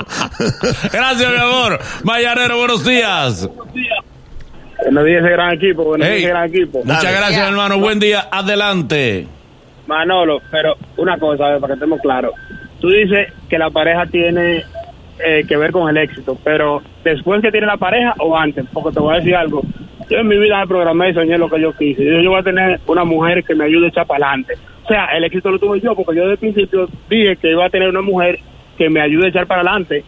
Gracias, 0.92 1.32
mi 1.32 1.38
amor. 1.40 1.80
Mayanero, 2.04 2.58
buenos 2.58 2.84
días. 2.84 3.48
Buenos 4.84 5.06
días, 5.06 5.22
ese 5.24 5.30
gran 5.32 5.54
equipo, 5.54 5.84
buenos 5.86 6.06
Hey. 6.08 6.16
días, 6.18 6.24
ese 6.26 6.30
gran 6.32 6.50
equipo. 6.50 6.80
Muchas 6.84 7.04
Dale. 7.04 7.18
gracias, 7.18 7.48
hermano. 7.48 7.80
Buen 7.80 8.00
día. 8.00 8.28
Adelante. 8.30 9.28
Manolo, 9.88 10.40
pero 10.52 10.76
una 10.98 11.18
cosa, 11.18 11.46
a 11.46 11.50
ver, 11.52 11.60
para 11.62 11.74
que 11.74 11.76
estemos 11.76 12.00
claros. 12.02 12.32
Tú 12.84 12.90
dices 12.90 13.32
que 13.50 13.58
la 13.58 13.70
pareja 13.70 14.06
tiene 14.08 14.62
eh, 15.26 15.46
que 15.48 15.56
ver 15.56 15.72
con 15.72 15.88
el 15.88 15.96
éxito, 15.96 16.38
pero 16.44 16.82
después 17.02 17.42
que 17.42 17.50
tiene 17.50 17.66
la 17.66 17.78
pareja 17.78 18.14
o 18.20 18.36
antes, 18.38 18.66
porque 18.74 18.92
te 18.92 19.00
voy 19.00 19.14
a 19.14 19.20
decir 19.20 19.34
algo. 19.38 19.62
Yo 20.10 20.18
en 20.18 20.28
mi 20.28 20.38
vida 20.38 20.62
programé 20.68 21.12
y 21.12 21.14
soñé 21.14 21.38
lo 21.38 21.50
que 21.50 21.62
yo 21.62 21.72
quise. 21.78 22.04
Yo, 22.04 22.20
yo 22.20 22.32
voy 22.32 22.42
a 22.42 22.44
tener 22.44 22.82
una 22.86 23.06
mujer 23.06 23.42
que 23.46 23.56
me 23.56 23.64
ayude 23.64 23.86
a 23.86 23.88
echar 23.88 24.06
para 24.06 24.28
adelante. 24.28 24.56
O 24.84 24.88
sea, 24.90 25.06
el 25.16 25.24
éxito 25.24 25.50
lo 25.50 25.60
tuve 25.60 25.80
yo, 25.80 25.96
porque 25.96 26.18
yo 26.18 26.24
desde 26.24 26.34
el 26.34 26.40
principio 26.40 26.90
dije 27.10 27.38
que 27.38 27.52
iba 27.52 27.66
a 27.66 27.70
tener 27.70 27.88
una 27.88 28.02
mujer 28.02 28.40
que 28.78 28.90
me 28.90 29.00
ayude 29.00 29.28
a 29.28 29.30
echar 29.30 29.48
para 29.48 29.62
adelante. 29.62 30.04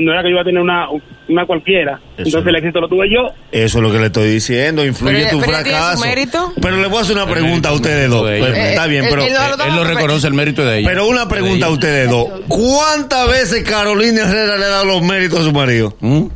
No 0.00 0.12
era 0.12 0.22
que 0.22 0.28
yo 0.28 0.32
iba 0.32 0.40
a 0.42 0.44
tener 0.44 0.60
una, 0.62 0.86
una 1.28 1.46
cualquiera. 1.46 2.00
Entonces 2.16 2.46
el 2.46 2.56
éxito 2.56 2.80
lo 2.80 2.88
tuve 2.88 3.08
yo. 3.10 3.28
Eso 3.50 3.78
es 3.78 3.82
lo 3.82 3.90
que 3.92 3.98
le 3.98 4.06
estoy 4.06 4.30
diciendo, 4.30 4.84
influye 4.84 5.18
Pero- 5.24 5.30
tu 5.30 5.40
pero 5.40 5.52
fracaso. 5.52 6.00
mérito. 6.04 6.52
Pero 6.60 6.76
le 6.78 6.86
voy 6.88 6.98
a 6.98 7.00
hacer 7.02 7.16
una 7.16 7.26
pregunta 7.26 7.68
a 7.70 7.72
ustedes 7.72 8.08
dos. 8.10 8.22
Pues, 8.22 8.56
Está 8.58 8.86
bien, 8.86 9.04
Eh, 9.04 9.08
pero, 9.10 9.22
él- 9.22 9.32
él 9.66 9.74
lo 9.76 9.84
reconoce 9.84 10.26
el 10.26 10.34
mérito 10.34 10.64
de 10.64 10.78
ella. 10.78 10.88
pero 10.88 11.06
una 11.06 11.28
pregunta 11.28 11.66
a 11.66 11.68
De 11.68 11.74
ustedes 11.74 12.08
dos. 12.10 12.28
¿Cuántas 12.48 13.28
veces 13.28 13.62
Carolina 13.64 14.22
Herrera 14.22 14.56
le 14.56 14.64
ha 14.64 14.68
dado 14.68 14.84
los 14.84 15.02
méritos 15.02 15.40
a 15.40 15.42
su 15.42 15.52
marido? 15.52 15.94
¿Mm? 16.00 16.26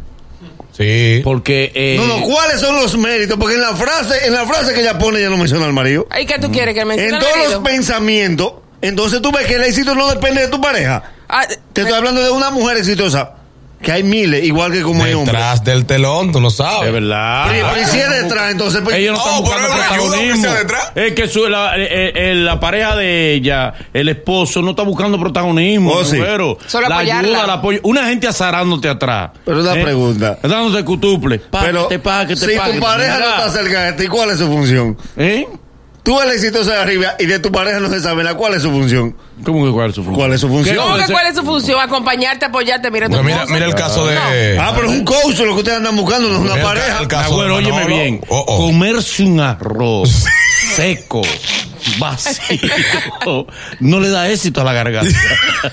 Sí. 0.73 1.21
Porque. 1.25 1.73
eh, 1.75 1.97
No, 1.99 2.07
no, 2.07 2.21
¿cuáles 2.23 2.61
son 2.61 2.77
los 2.77 2.97
méritos? 2.99 3.39
Porque 3.39 3.55
en 3.55 3.63
la 3.63 3.75
frase, 3.75 4.27
en 4.27 4.35
la 4.35 4.45
frase 4.45 4.75
que 4.75 4.81
ella 4.81 4.99
pone, 4.99 5.21
ella 5.21 5.31
no 5.31 5.39
menciona 5.39 5.65
al 5.65 5.73
marido. 5.73 6.07
¿Y 6.21 6.27
qué 6.27 6.39
tú 6.39 6.51
quieres 6.53 6.75
que 6.75 6.85
mencione 6.85 7.09
En 7.09 7.15
al 7.15 7.21
todos 7.23 7.53
los 7.55 7.63
pensamientos, 7.63 8.53
entonces 8.83 9.23
tú 9.23 9.33
ves 9.33 9.47
que 9.47 9.55
el 9.55 9.65
éxito 9.65 9.95
no 9.95 10.09
depende 10.11 10.43
de 10.43 10.49
tu 10.49 10.61
pareja. 10.61 11.03
Ah, 11.29 11.45
Te 11.73 11.81
estoy 11.83 11.97
hablando 11.97 12.23
de 12.23 12.31
una 12.31 12.51
mujer 12.51 12.77
exitosa, 12.79 13.33
que 13.83 13.93
hay 13.93 14.03
miles, 14.03 14.43
igual 14.45 14.73
que 14.73 14.83
como 14.83 15.05
hay 15.05 15.13
hombres. 15.13 15.35
Detrás 15.35 15.63
del 15.65 15.85
telón, 15.85 16.33
tú 16.33 16.41
no 16.41 16.51
sabes. 16.51 16.87
Es 16.89 16.93
verdad. 16.93 17.47
Pero, 17.51 17.69
pero 17.73 17.83
y 17.83 17.85
si 17.85 17.99
es 17.99 18.11
detrás, 18.23 18.51
entonces... 18.53 18.81
pues, 18.83 18.97
Ellos 18.97 19.19
no 19.19 19.25
están 19.25 19.41
buscando 19.43 19.69
pero 19.69 19.75
es 19.83 19.87
una 19.87 19.95
ayuda, 19.95 20.09
protagonismo. 20.17 20.55
detrás. 20.55 20.93
Es 20.95 21.13
que 21.13 21.29
su- 21.29 21.49
la, 21.49 21.77
eh, 21.77 22.13
eh, 22.15 22.35
la 22.37 22.59
pareja 22.59 22.97
de 22.97 23.35
ella, 23.35 23.75
el 23.93 24.09
esposo, 24.09 24.63
no 24.63 24.71
está 24.71 24.83
buscando 24.83 25.21
protagonismo. 25.21 25.93
Oh, 25.93 26.05
sí. 26.05 26.17
Solo 26.17 26.89
la 26.89 26.97
apoyarla. 26.97 27.29
ayuda, 27.29 27.45
el 27.45 27.51
apoyo. 27.51 27.81
Una 27.83 28.07
gente 28.07 28.27
azarándote 28.27 28.89
atrás. 28.89 29.31
Pero 29.45 29.61
una 29.61 29.73
pregunta. 29.75 30.39
Dándote 30.43 30.85
cutuple. 30.85 31.39
Pa, 31.41 31.61
pero 31.61 31.89
que 31.89 31.97
te 31.97 31.99
pague, 32.03 32.29
que 32.35 32.41
te 32.41 32.47
si 32.47 32.57
tu 32.57 32.63
que 32.65 32.73
te 32.73 32.81
pareja 32.81 33.19
no 33.19 33.29
está 33.29 33.51
cerca 33.51 33.83
de 33.83 33.93
ti, 33.93 34.07
¿cuál 34.09 34.31
es 34.31 34.39
su 34.39 34.47
función? 34.47 34.97
¿Eh? 35.19 35.47
Tú 36.07 36.21
eres 36.21 36.35
exitoso 36.37 36.71
de 36.71 36.77
arriba 36.77 37.17
y 37.19 37.27
de 37.27 37.41
tu 37.41 37.51
pareja 37.51 37.81
no 37.81 37.91
se 37.91 38.01
sabe 38.01 38.23
la 38.23 38.35
cuál 38.35 38.55
es 38.55 38.63
su 38.63 38.71
función. 38.71 39.17
¿Cómo 39.45 39.67
que 39.67 39.73
cuál 39.73 39.89
es 39.91 39.97
su 39.97 40.05
función? 40.05 40.15
¿Cuál 40.15 40.33
es 40.35 40.41
su 40.41 40.47
función? 40.49 40.77
¿Cómo 40.77 40.97
que 40.99 41.13
cuál 41.13 41.27
es 41.27 41.35
su 41.35 41.43
función? 41.43 41.81
Acompañarte, 41.81 42.45
apoyarte, 42.45 42.93
mira 42.93 43.09
tu 43.09 43.21
mira, 43.25 43.45
mira 43.47 43.67
el 43.67 43.75
caso 43.75 44.07
de. 44.07 44.17
Ah, 44.57 44.73
pero 44.77 44.89
es 44.89 44.93
un 45.01 45.05
coach 45.05 45.37
lo 45.41 45.47
que 45.55 45.59
ustedes 45.63 45.79
andan 45.79 45.97
buscando, 45.97 46.29
no 46.29 46.37
es 46.37 46.53
una 46.53 46.63
pareja. 46.63 47.01
el 47.01 47.09
caso 47.09 47.33
Ah, 47.33 47.35
bueno, 47.35 47.59
de 47.59 47.65
óyeme 47.65 47.87
bien. 47.87 48.21
Oh, 48.29 48.45
oh. 48.47 48.57
Comerse 48.69 49.25
un 49.25 49.41
arroz 49.41 50.27
seco 50.77 51.23
vacío 51.99 53.47
no 53.81 54.01
le 54.01 54.09
da 54.11 54.29
éxito 54.29 54.61
a 54.61 54.65
la 54.65 54.73
garganta. 54.73 55.11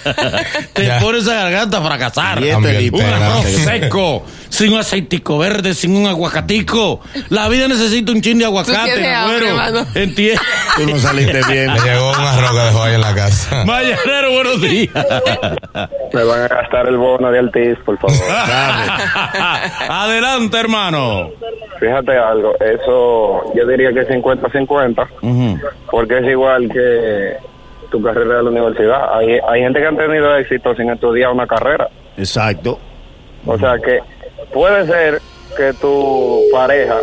Te 0.73 0.85
Ya. 0.85 0.99
pone 0.99 1.19
esa 1.19 1.33
garganta 1.35 1.77
a 1.77 1.81
fracasar. 1.81 2.43
Este 2.43 2.89
Un 2.91 3.01
arroz 3.01 3.45
seco, 3.45 4.25
sin 4.49 4.73
un 4.73 4.79
aceitico 4.79 5.37
verde, 5.37 5.73
sin 5.73 5.95
un 5.95 6.07
aguacatico. 6.07 7.01
La 7.29 7.47
vida 7.49 7.67
necesita 7.67 8.11
un 8.11 8.21
chin 8.21 8.37
de 8.39 8.45
aguacate, 8.45 9.07
agüero. 9.13 9.55
mano. 9.55 9.85
Entiende. 9.95 10.39
Tú 10.77 10.87
no 10.89 10.97
saliste 10.99 11.41
bien. 11.49 11.73
Le 11.73 11.79
llegó 11.81 12.09
un 12.11 12.15
arroz 12.19 12.51
que 12.51 12.57
dejó 12.65 12.83
ahí 12.83 12.95
en 12.95 13.01
la 13.01 13.15
casa. 13.15 13.63
Mañanero, 13.65 14.31
buenos 14.31 14.61
días. 14.61 14.89
Me 16.13 16.23
van 16.23 16.41
a 16.41 16.47
gastar 16.47 16.87
el 16.87 16.97
bono 16.97 17.31
de 17.31 17.39
Altiz, 17.39 17.77
por 17.85 17.97
favor. 17.99 18.15
Adelante, 19.89 20.57
hermano. 20.59 21.29
Fíjate 21.79 22.17
algo, 22.17 22.53
eso 22.59 23.53
yo 23.55 23.67
diría 23.67 23.89
que 23.91 24.07
50-50, 24.07 25.05
Ujú. 25.21 25.59
porque 25.91 26.12
es 26.17 26.25
igual 26.25 26.70
que 26.70 27.38
tu 27.89 28.01
carrera 28.01 28.38
de 28.38 28.43
la 28.43 28.50
universidad. 28.50 29.17
Hay, 29.17 29.39
hay 29.48 29.62
gente 29.62 29.79
que 29.79 29.86
han 29.86 29.98
tenido 29.98 30.36
éxito 30.36 30.75
sin 30.75 30.89
estudiar 30.89 31.32
una 31.32 31.48
carrera. 31.48 31.89
Exacto. 32.17 32.79
O 33.46 33.58
sea 33.58 33.77
que 33.77 34.00
puede 34.53 34.86
ser 34.88 35.22
que 35.55 35.74
tu 35.74 36.41
pareja 36.51 36.98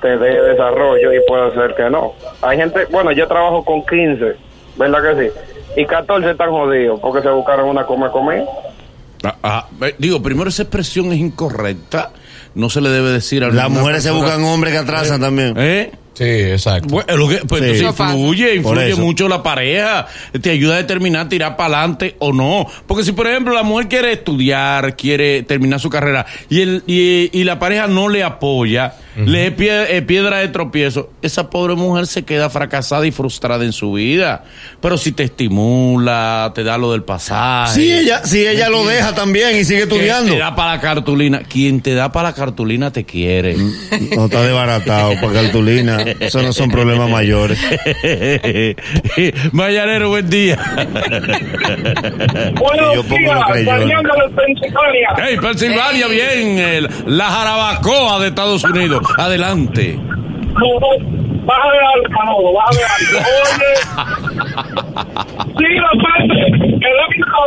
te 0.00 0.16
dé 0.16 0.40
desarrollo 0.42 1.12
y 1.12 1.18
puede 1.26 1.52
ser 1.54 1.74
que 1.74 1.90
no. 1.90 2.12
Hay 2.42 2.56
gente, 2.56 2.86
bueno, 2.90 3.12
yo 3.12 3.26
trabajo 3.26 3.64
con 3.64 3.84
15, 3.84 4.36
¿verdad 4.76 4.98
que 5.02 5.26
sí? 5.26 5.32
Y 5.80 5.86
14 5.86 6.30
están 6.30 6.50
jodidos 6.50 7.00
porque 7.00 7.22
se 7.22 7.30
buscaron 7.30 7.68
una 7.68 7.84
come 7.84 8.08
comer. 8.10 8.44
Ah, 9.24 9.34
ah, 9.42 9.66
eh, 9.82 9.94
digo, 9.98 10.22
primero 10.22 10.48
esa 10.48 10.62
expresión 10.62 11.12
es 11.12 11.18
incorrecta. 11.18 12.12
No 12.54 12.70
se 12.70 12.80
le 12.80 12.88
debe 12.90 13.10
decir 13.10 13.44
a 13.44 13.50
Las 13.50 13.70
mujeres 13.70 14.02
se 14.02 14.10
buscan 14.10 14.42
hombres 14.44 14.72
que 14.72 14.78
atrasan 14.78 15.20
también. 15.20 15.54
¿Eh? 15.56 15.92
Sí, 16.18 16.24
exacto. 16.24 16.88
Bueno, 16.88 17.16
lo 17.16 17.28
que- 17.28 17.36
pues 17.46 17.62
Sí. 17.62 17.78
entonces 17.78 18.00
influye, 18.08 18.54
influye 18.56 18.94
mucho 18.96 19.28
la 19.28 19.40
pareja, 19.40 20.08
te 20.42 20.50
ayuda 20.50 20.74
a 20.74 20.78
determinar 20.78 21.28
tirar 21.28 21.56
para 21.56 21.78
adelante 21.78 22.16
o 22.18 22.32
no. 22.32 22.66
Porque 22.88 23.04
si, 23.04 23.12
por 23.12 23.28
ejemplo, 23.28 23.54
la 23.54 23.62
mujer 23.62 23.86
quiere 23.86 24.12
estudiar, 24.14 24.96
quiere 24.96 25.44
terminar 25.44 25.78
su 25.78 25.88
carrera 25.88 26.26
y, 26.50 26.60
el, 26.62 26.82
y, 26.88 27.30
y 27.32 27.44
la 27.44 27.60
pareja 27.60 27.86
no 27.86 28.08
le 28.08 28.24
apoya, 28.24 28.94
le 29.16 29.46
es 29.48 29.52
pie- 29.56 29.86
eh, 29.88 30.02
piedra 30.02 30.38
de 30.38 30.48
tropiezo, 30.48 31.10
esa 31.22 31.50
pobre 31.50 31.74
mujer 31.74 32.06
se 32.06 32.24
queda 32.24 32.48
fracasada 32.50 33.06
y 33.06 33.10
frustrada 33.10 33.64
en 33.64 33.72
su 33.72 33.92
vida. 33.92 34.44
Pero 34.80 34.96
si 34.96 35.10
te 35.12 35.24
estimula, 35.24 36.52
te 36.54 36.62
da 36.62 36.78
lo 36.78 36.92
del 36.92 37.02
pasaje. 37.02 37.74
Si 37.74 37.92
ella, 37.92 38.24
si 38.24 38.46
ella 38.46 38.68
lo 38.68 38.86
deja 38.86 39.14
también 39.14 39.56
y 39.56 39.64
sigue 39.64 39.82
estudiando. 39.82 40.32
Te 40.34 40.38
da 40.38 40.54
para 40.54 40.76
la 40.76 40.80
cartulina. 40.80 41.40
Quien 41.40 41.80
te 41.80 41.94
da 41.94 42.12
para 42.12 42.28
la 42.30 42.34
cartulina 42.34 42.92
te 42.92 43.04
quiere. 43.04 43.56
No 43.56 44.26
está 44.26 44.42
desbaratado 44.42 45.14
para 45.20 45.32
cartulina. 45.32 45.98
Eso 46.20 46.40
no 46.42 46.52
son 46.52 46.70
problemas 46.70 47.10
mayores. 47.10 47.58
Mañanero, 49.52 50.10
buen 50.10 50.28
día. 50.30 50.58
Lo 52.54 53.44
creyó. 53.46 53.72
de 53.74 54.34
Pensilvania. 54.36 55.08
Hey, 55.16 55.36
Pensilvania, 55.40 56.06
bien. 56.08 56.58
el- 56.58 56.88
la 57.06 57.24
jarabacoa 57.30 58.20
de 58.20 58.28
Estados 58.28 58.64
Unidos. 58.64 58.97
Adelante. 59.18 59.98
Bájale 61.48 61.78
algo, 61.94 62.08
Manolo, 62.10 62.52
bájale 62.52 62.82
algo. 62.84 63.18
Oye, 63.48 63.72
sí, 65.56 65.68
depende. 65.80 66.38
El 66.86 66.96
éxito, 67.08 67.40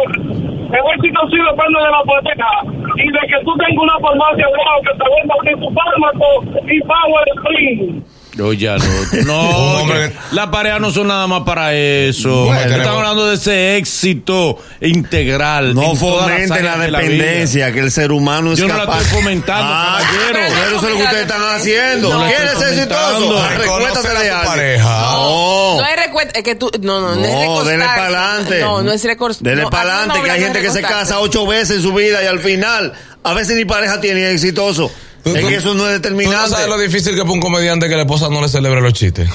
el 0.74 0.86
éxito 0.96 1.20
sí 1.30 1.38
depende 1.38 1.78
de 1.80 1.92
la 1.92 2.02
pareja 2.04 2.52
y 2.96 3.12
de 3.12 3.20
que 3.28 3.38
tú 3.46 3.54
tengas 3.58 3.84
una 3.84 4.00
farmacia 4.00 4.48
wow, 4.48 4.82
que 4.82 4.94
te 4.98 5.06
venda 5.12 5.36
tu 5.60 5.70
fármaco 5.74 6.28
y 6.68 6.82
Power 6.82 7.26
Spring. 7.36 8.04
Oye, 8.40 8.68
no, 8.78 9.20
Un 9.20 9.28
no 9.28 9.40
hombre 9.82 10.14
las 10.32 10.48
parejas 10.48 10.80
no 10.80 10.90
son 10.92 11.08
nada 11.08 11.28
más 11.28 11.42
para 11.44 11.74
eso. 11.74 12.46
Bueno, 12.46 12.62
Estamos 12.62 12.78
tenemos- 12.84 12.98
hablando 12.98 13.28
de 13.28 13.36
ese 13.36 13.76
éxito 13.78 14.58
integral. 14.80 15.74
No 15.76 15.96
fomenten 15.96 16.64
la 16.66 16.78
dependencia, 16.78 17.72
que 17.74 17.80
el 17.80 17.92
ser 17.92 18.12
humano 18.12 18.54
es 18.54 18.60
Yo 18.60 18.68
no 18.68 18.76
la 18.76 18.86
capaz. 18.86 19.02
estoy 19.02 19.18
fomentando, 19.20 19.66
Ah, 19.74 20.00
caballero. 20.00 20.40
Pero 20.56 20.66
eso 20.68 20.76
es 20.76 20.92
lo 20.92 20.98
que 20.98 21.04
ustedes 21.04 21.22
están 21.24 21.42
haciendo. 21.56 22.10
No 22.10 22.20
la 22.22 22.28
¿Quieres 22.28 22.52
ser 22.58 22.70
exitoso? 22.74 23.48
Reconocer 23.58 24.18
a 24.32 24.42
tu 24.42 24.48
pareja. 24.48 25.02
No. 25.12 25.76
No 25.82 25.86
es 25.88 25.96
recuerda, 26.06 26.32
es 26.36 26.44
que 26.44 26.56
tú, 26.56 26.72
no, 26.82 27.02
no, 27.02 27.16
no, 27.16 27.26
es 27.26 27.32
No, 27.34 27.40
recostarse. 27.42 27.72
dele 27.72 27.86
para 27.86 28.04
adelante. 28.04 28.60
No, 28.62 28.82
no 28.82 28.92
es 28.94 29.04
recostarse. 29.04 29.50
Dele 29.50 29.62
no, 29.64 29.70
para 29.70 29.82
ah, 29.82 29.86
no, 29.86 29.92
adelante, 30.14 30.18
no, 30.20 30.24
que 30.24 30.32
hay 30.32 30.40
no 30.40 30.46
gente 30.46 30.60
es 30.60 30.66
que 30.68 30.72
se 30.72 30.82
casa 30.82 31.20
ocho 31.20 31.46
veces 31.46 31.78
en 31.78 31.82
su 31.82 31.94
vida 31.94 32.24
y 32.24 32.28
al 32.28 32.40
final, 32.40 32.94
a 33.24 33.34
veces 33.34 33.58
ni 33.58 33.66
pareja 33.66 34.00
tiene 34.00 34.26
es 34.30 34.36
exitoso. 34.36 34.90
Tú- 35.24 35.36
Es 35.36 35.42
tú- 35.42 35.48
que 35.50 35.56
eso 35.56 35.74
no 35.74 35.74
es 35.74 35.78
¿Tú 35.78 35.84
no 35.84 35.88
determinante. 35.88 36.50
sabes 36.50 36.68
lo 36.68 36.78
difícil 36.80 37.12
que 37.14 37.20
es 37.20 37.22
para 37.22 37.34
un 37.34 37.40
comediante 37.42 37.88
que 37.88 37.96
la 37.96 38.02
esposa 38.02 38.28
no 38.30 38.42
le 38.42 38.48
celebre 38.50 38.82
los 38.82 38.94
chistes? 38.94 39.30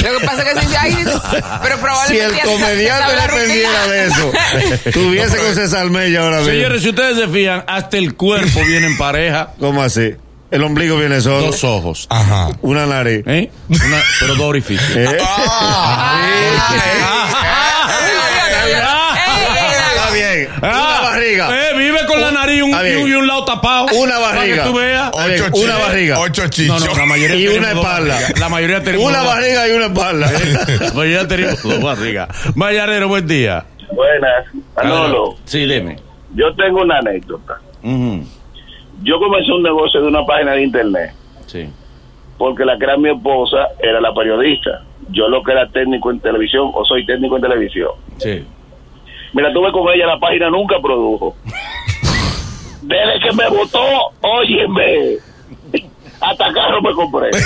Lo 0.00 0.16
que 0.20 0.24
pasa 0.26 0.42
es 0.42 0.54
que 0.60 0.66
si 0.68 0.76
ay, 0.76 0.96
pero 1.60 1.74
Si 1.76 1.80
probablemente 1.82 2.24
el 2.24 2.36
ya 2.36 2.42
se- 2.42 2.48
comediante 2.48 3.12
dependiera 3.20 3.84
rutina. 3.84 3.92
de 3.92 4.06
eso, 4.06 4.32
tuviese 4.92 5.36
con 5.38 5.54
César 5.56 5.90
Mella 5.90 6.20
ahora 6.22 6.36
mismo. 6.38 6.52
Señores, 6.52 6.82
si 6.82 6.88
ustedes 6.90 7.16
se 7.18 7.26
fijan, 7.28 7.64
hasta 7.66 7.96
el 7.98 8.14
cuerpo 8.14 8.60
viene 8.64 8.86
en 8.86 8.96
pareja. 8.96 9.50
¿Cómo 9.58 9.82
así? 9.82 10.14
El 10.52 10.62
ombligo 10.62 10.96
viene 10.96 11.20
solo. 11.20 11.42
Dos 11.46 11.62
ojos. 11.64 12.06
Ajá. 12.10 12.48
Una 12.62 12.86
nariz. 12.86 13.22
¿Eh? 13.26 13.50
Una- 13.68 14.02
pero 14.20 14.34
dos 14.36 14.46
orificios. 14.46 14.88
¿Eh? 14.96 15.18
Está 19.94 20.10
bien. 20.12 20.48
Una 20.62 21.00
barriga. 21.00 21.57
Con 22.22 22.34
la 22.34 22.40
nariz 22.40 22.58
y 22.58 22.62
un, 22.62 23.08
y 23.08 23.12
un- 23.14 23.26
lado 23.26 23.44
tapado. 23.44 23.86
Una 23.96 24.14
Para 24.18 24.34
barriga. 24.36 24.62
que 24.64 24.70
tú 24.70 24.76
veas. 24.76 25.10
Ocho 25.12 25.24
Una 25.24 25.50
chichos. 25.52 25.78
barriga. 25.86 26.18
Ocho 26.20 26.48
chichos. 26.48 26.86
no, 26.86 26.94
la 26.96 27.06
mayoría 27.06 27.36
Y 27.36 27.56
una 27.58 27.70
espalda. 27.72 28.18
La 28.40 28.48
mayoría 28.48 28.82
tenemos 28.82 29.06
Una 29.06 29.22
barriga 29.22 29.68
y 29.68 29.72
una 29.72 29.86
espalda. 29.86 30.30
La 30.80 30.92
mayoría 30.92 31.28
tenemos 31.28 31.62
dos 31.62 31.82
barrigas. 31.82 32.28
Buen 32.54 33.26
día. 33.26 33.64
Buenas, 33.92 34.44
Manolo. 34.76 35.36
Sí, 35.44 35.64
dime. 35.66 35.96
Yo 36.34 36.54
tengo 36.54 36.82
una 36.82 36.98
anécdota. 36.98 37.58
Yo 37.82 39.18
comencé 39.18 39.50
un 39.52 39.62
negocio 39.62 40.00
de 40.02 40.08
una 40.08 40.24
página 40.26 40.52
de 40.52 40.62
internet 40.64 41.12
Sí. 41.46 41.68
porque 42.36 42.64
la 42.64 42.76
que 42.76 42.84
era 42.84 42.96
mi 42.98 43.08
esposa 43.10 43.68
era 43.80 44.00
la 44.00 44.12
periodista. 44.12 44.82
Yo 45.10 45.28
lo 45.28 45.42
que 45.42 45.52
era 45.52 45.66
técnico 45.70 46.10
en 46.10 46.20
televisión 46.20 46.70
o 46.74 46.84
soy 46.84 47.06
técnico 47.06 47.36
en 47.36 47.42
televisión. 47.42 47.90
Sí. 48.18 48.44
Mira, 49.32 49.52
tuve 49.52 49.70
con 49.72 49.88
ella, 49.94 50.06
la 50.06 50.18
página 50.18 50.50
nunca 50.50 50.76
produjo. 50.82 51.34
Desde 52.88 53.20
que 53.28 53.32
me 53.36 53.48
votó, 53.50 53.80
óyeme, 54.22 55.18
hasta 56.20 56.52
carro 56.52 56.80
me 56.82 56.92
compré. 56.94 57.28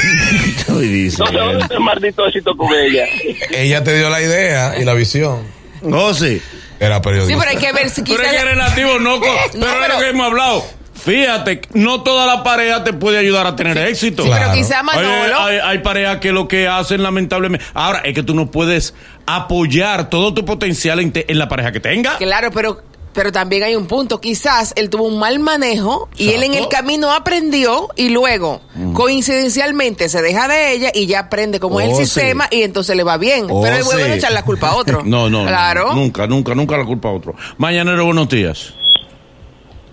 Dice. 0.80 1.16
Entonces, 1.22 1.34
¿dónde 1.40 1.58
está 1.60 1.74
el 1.74 1.80
maldito 1.80 2.26
éxito 2.26 2.56
con 2.56 2.72
ella? 2.72 3.04
Ella 3.50 3.84
te 3.84 3.96
dio 3.98 4.08
la 4.08 4.20
idea 4.22 4.78
y 4.80 4.84
la 4.84 4.94
visión. 4.94 5.42
Oh, 5.82 6.14
sí. 6.14 6.40
Era 6.80 6.96
Sí, 6.96 7.02
periodista. 7.02 7.38
pero 7.38 7.50
hay 7.50 7.56
que 7.64 7.72
ver 7.72 7.90
si 7.90 8.02
Pero 8.02 8.22
es 8.22 8.32
que 8.32 8.44
relativo, 8.44 8.98
no. 8.98 9.20
con- 9.20 9.28
pero 9.52 9.82
es 9.84 9.88
lo 9.92 9.98
que 9.98 10.08
hemos 10.08 10.26
hablado. 10.26 10.64
Fíjate, 10.94 11.62
no 11.74 12.02
toda 12.02 12.26
la 12.26 12.44
pareja 12.44 12.84
te 12.84 12.92
puede 12.92 13.18
ayudar 13.18 13.46
a 13.46 13.56
tener 13.56 13.76
éxito. 13.78 14.22
Sí, 14.22 14.30
pero 14.32 14.52
quizá 14.52 14.82
Manolo. 14.84 15.36
Hay, 15.40 15.56
hay- 15.56 15.60
hay 15.64 15.78
parejas 15.78 16.18
que 16.18 16.30
lo 16.32 16.46
que 16.46 16.68
hacen 16.68 17.02
lamentablemente. 17.02 17.64
Ahora, 17.74 18.00
es 18.04 18.14
que 18.14 18.22
tú 18.22 18.34
no 18.34 18.50
puedes 18.50 18.94
apoyar 19.26 20.08
todo 20.10 20.32
tu 20.34 20.44
potencial 20.44 21.00
en, 21.00 21.12
te- 21.12 21.30
en 21.30 21.38
la 21.38 21.48
pareja 21.48 21.72
que 21.72 21.80
tenga. 21.80 22.16
Claro, 22.18 22.50
pero 22.52 22.82
pero 23.14 23.30
también 23.32 23.62
hay 23.62 23.76
un 23.76 23.86
punto. 23.86 24.20
Quizás 24.20 24.72
él 24.76 24.88
tuvo 24.90 25.04
un 25.04 25.18
mal 25.18 25.38
manejo 25.38 26.08
y 26.16 26.30
él 26.32 26.42
en 26.42 26.54
el 26.54 26.68
camino 26.68 27.12
aprendió 27.12 27.88
y 27.96 28.08
luego, 28.10 28.60
coincidencialmente, 28.94 30.08
se 30.08 30.22
deja 30.22 30.48
de 30.48 30.72
ella 30.72 30.90
y 30.94 31.06
ya 31.06 31.20
aprende 31.20 31.60
cómo 31.60 31.80
es 31.80 31.88
Oh, 31.88 31.90
el 31.90 31.96
sí. 31.96 32.04
sistema 32.06 32.48
y 32.50 32.62
entonces 32.62 32.96
le 32.96 33.04
va 33.04 33.18
bien. 33.18 33.46
Oh, 33.50 33.60
pero 33.62 33.76
él 33.76 33.82
vuelve 33.84 34.04
a 34.04 34.06
sí. 34.06 34.12
echar 34.18 34.32
la 34.32 34.44
culpa 34.44 34.68
a 34.70 34.76
otro. 34.76 35.02
No, 35.04 35.28
no, 35.28 35.42
no, 35.42 35.48
Claro. 35.48 35.92
nunca, 35.94 36.26
nunca, 36.26 36.54
nunca 36.54 36.76
la 36.78 36.84
culpa 36.84 37.08
a 37.08 37.12
otro. 37.12 37.34
Mañanero, 37.58 38.04
buenos 38.06 38.28
días. 38.28 38.74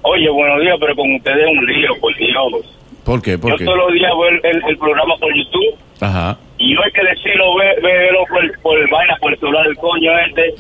Oye, 0.02 0.30
buenos 0.30 0.62
días, 0.62 0.76
pero 0.80 0.96
con 0.96 1.14
ustedes 1.16 1.38
es 1.40 1.48
un 1.58 1.66
lío, 1.66 1.90
por 2.00 2.16
Dios. 2.16 2.66
¿Por 3.04 3.22
qué? 3.22 3.38
¿Por 3.38 3.52
Yo 3.52 3.58
qué? 3.58 3.66
todos 3.66 3.78
los 3.78 3.94
días 3.94 4.12
veo 4.18 4.30
el, 4.30 4.40
el- 4.46 4.70
el 4.70 4.78
programa 4.78 5.16
por 5.20 5.30
YouTube 5.36 5.76
Ajá. 6.00 6.38
y 6.58 6.74
yo 6.74 6.80
hay 6.84 6.92
que 6.92 7.02
decirlo, 7.04 7.56
ve- 7.56 7.76
verlo 7.82 8.20
por, 8.30 8.62
por 8.62 8.90
vaina, 8.90 9.18
por 9.20 9.34
el 9.34 9.40
celular 9.40 9.66
del 9.66 9.76
coño 9.78 10.12
este. 10.28 10.54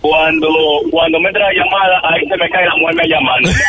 Cuando 0.00 0.48
cuando 0.90 1.20
me 1.20 1.28
entra 1.28 1.46
la 1.46 1.52
llamada, 1.52 2.00
ahí 2.04 2.20
se 2.26 2.36
me 2.36 2.48
cae 2.50 2.64
la 2.66 2.76
mujer 2.76 2.96
me 2.96 3.08
llamando. 3.08 3.50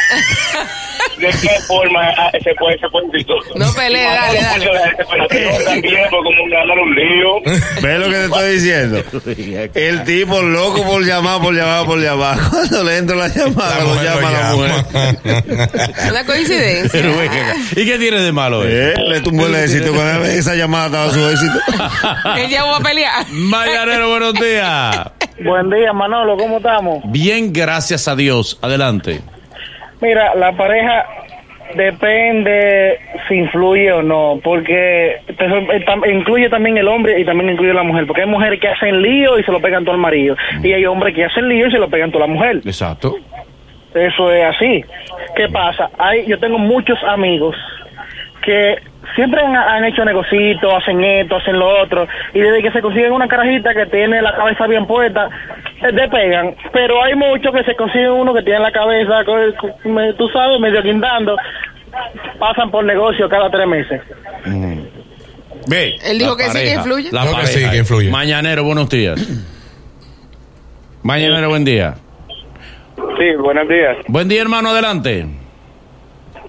¿De 1.18 1.28
qué 1.28 1.60
forma 1.68 2.02
ah, 2.18 2.32
se 2.32 2.54
puede 2.56 2.78
se 2.80 2.88
puede 2.90 3.08
exitoso? 3.08 3.54
No 3.56 3.72
pelee, 3.74 4.04
dale, 4.04 4.42
dale. 4.42 4.66
la 4.66 4.82
desesperación 4.84 5.66
también, 5.66 6.02
porque 6.10 6.24
como 6.24 6.46
me 6.46 6.56
ganan 6.56 6.80
un 6.80 6.96
lío. 6.96 7.42
¿Ves 7.82 8.00
lo 8.00 8.06
que 8.06 8.16
te 8.16 8.26
estoy 8.26 8.52
diciendo? 8.54 9.04
El 9.80 10.04
tipo 10.04 10.42
loco 10.42 10.84
por 10.84 11.04
llamar, 11.04 11.42
por 11.42 11.54
llamar, 11.54 11.86
por 11.86 12.00
llamar. 12.00 12.38
Cuando 12.50 12.84
le 12.84 12.98
entra 12.98 13.16
la 13.16 13.28
llamada, 13.28 13.78
La 13.78 13.84
lo 13.84 14.04
llama 14.04 14.32
la 14.32 14.56
mujer. 14.56 15.90
Una 16.10 16.26
coincidencia. 16.26 17.02
¿Y 17.76 17.86
qué 17.86 17.98
tiene 17.98 18.22
de 18.22 18.32
malo 18.32 18.64
eh? 18.66 18.94
Le 18.98 19.22
tumbó 19.22 19.48
el 19.48 19.56
éxito. 19.56 19.94
Cuando 19.94 20.26
esa 20.26 20.56
llamada 20.56 20.86
estaba 20.88 21.12
su 21.12 21.30
éxito. 21.30 21.60
él 22.38 22.50
ya 22.50 22.64
va 22.64 22.78
a 22.78 22.82
pelear. 22.82 23.26
Mañanero, 23.30 24.10
buenos 24.10 24.34
días. 24.34 25.12
Buen 25.44 25.70
día, 25.72 25.92
Manolo, 25.92 26.38
¿cómo 26.38 26.58
estamos? 26.58 27.04
Bien, 27.06 27.52
gracias 27.52 28.08
a 28.08 28.16
Dios. 28.16 28.60
Adelante. 28.62 29.22
Mira, 30.00 30.36
la 30.36 30.52
pareja 30.54 31.06
depende 31.76 33.00
si 33.28 33.36
influye 33.36 33.92
o 33.92 34.04
no, 34.04 34.40
porque 34.44 35.18
eh, 35.28 35.86
incluye 36.12 36.50
también 36.50 36.78
el 36.78 36.88
hombre 36.88 37.20
y 37.20 37.26
también 37.26 37.52
incluye 37.52 37.74
la 37.74 37.84
mujer, 37.84 38.06
porque 38.06 38.22
hay 38.22 38.28
mujeres 38.28 38.60
que 38.60 38.68
hacen 38.68 39.02
lío 39.02 39.40
y 39.40 39.44
se 39.44 39.52
lo 39.52 39.60
pegan 39.60 39.84
todo 39.84 39.96
al 39.96 40.02
marido, 40.02 40.36
y 40.62 40.74
hay 40.74 40.86
hombres 40.86 41.16
que 41.16 41.26
hacen 41.26 41.48
lío 41.48 41.68
y 41.68 41.72
se 41.72 41.80
lo 41.80 41.90
pegan 41.90 42.12
toda 42.12 42.28
la 42.28 42.34
mujer. 42.34 42.58
Exacto. 42.66 43.16
Eso 43.96 44.32
es 44.32 44.44
así. 44.44 44.86
¿Qué 45.36 45.50
pasa? 45.50 45.90
Hay, 45.98 46.26
yo 46.28 46.40
tengo 46.40 46.58
muchos 46.58 46.98
amigos 47.04 47.56
que 48.44 48.76
siempre 49.16 49.42
han, 49.42 49.56
han 49.56 49.86
hecho 49.86 50.06
negocitos, 50.06 50.74
hacen 50.74 51.04
esto, 51.04 51.38
hacen 51.38 51.58
lo 51.58 51.82
otro, 51.82 52.08
y 52.34 52.40
desde 52.40 52.62
que 52.62 52.72
se 52.72 52.82
consiguen 52.82 53.12
una 53.12 53.28
carajita 53.28 53.74
que 53.74 53.86
tiene 53.88 54.22
la 54.22 54.36
cabeza 54.36 54.68
bien 54.68 54.86
puesta, 54.86 55.30
eh, 55.82 55.92
despegan. 55.92 56.56
Pero 56.72 57.04
hay 57.04 57.16
muchos 57.16 57.54
que 57.54 57.64
se 57.64 57.76
consiguen 57.76 58.12
uno 58.12 58.34
que 58.34 58.44
tiene 58.44 58.60
la 58.60 58.72
cabeza, 58.72 59.24
tú 60.18 60.30
sabes, 60.30 60.60
medio 60.60 60.82
guindando, 60.82 61.36
pasan 62.40 62.72
por 62.72 62.86
negocio 62.86 63.28
cada 63.30 63.50
tres 63.50 63.68
meses. 63.68 64.02
Ve. 65.68 65.96
Él 66.04 66.20
dijo 66.20 66.36
que 66.36 66.46
sí, 66.46 66.60
que 66.60 66.74
influye. 66.74 67.12
La 67.12 67.24
que 67.24 67.32
pareja. 67.32 67.48
sí, 67.48 67.70
que 67.70 67.78
influye. 67.78 68.10
Mañanero, 68.10 68.64
buenos 68.64 68.90
días. 68.90 69.20
Mañanero, 71.04 71.50
buen 71.50 71.66
día. 71.66 71.96
Sí, 73.18 73.36
buenos 73.40 73.68
días. 73.68 73.98
Buen 74.08 74.28
día, 74.28 74.42
hermano, 74.42 74.70
adelante. 74.70 75.26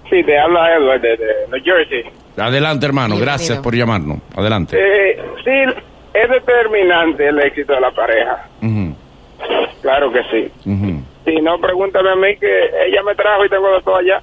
Sí, 0.09 0.23
te 0.23 0.37
habla 0.39 0.75
Edward 0.75 1.01
de, 1.01 1.17
de 1.17 1.33
New 1.51 1.63
Jersey. 1.63 2.03
Adelante, 2.37 2.85
hermano. 2.85 3.15
Bienvenido. 3.15 3.25
Gracias 3.37 3.59
por 3.59 3.75
llamarnos. 3.75 4.19
Adelante. 4.35 4.77
Eh, 4.79 5.21
sí, 5.43 5.79
es 6.13 6.29
determinante 6.29 7.27
el 7.27 7.39
éxito 7.39 7.73
de 7.73 7.81
la 7.81 7.91
pareja. 7.91 8.47
Claro 9.81 10.11
que 10.11 10.19
sí. 10.31 10.51
Si 11.25 11.35
no, 11.41 11.59
pregúntame 11.59 12.09
a 12.11 12.15
mí 12.15 12.35
que 12.39 12.47
ella 12.87 13.01
me 13.05 13.15
trajo 13.15 13.45
y 13.45 13.49
tengo 13.49 13.73
de 13.75 13.81
todo 13.83 13.97
allá. 13.97 14.21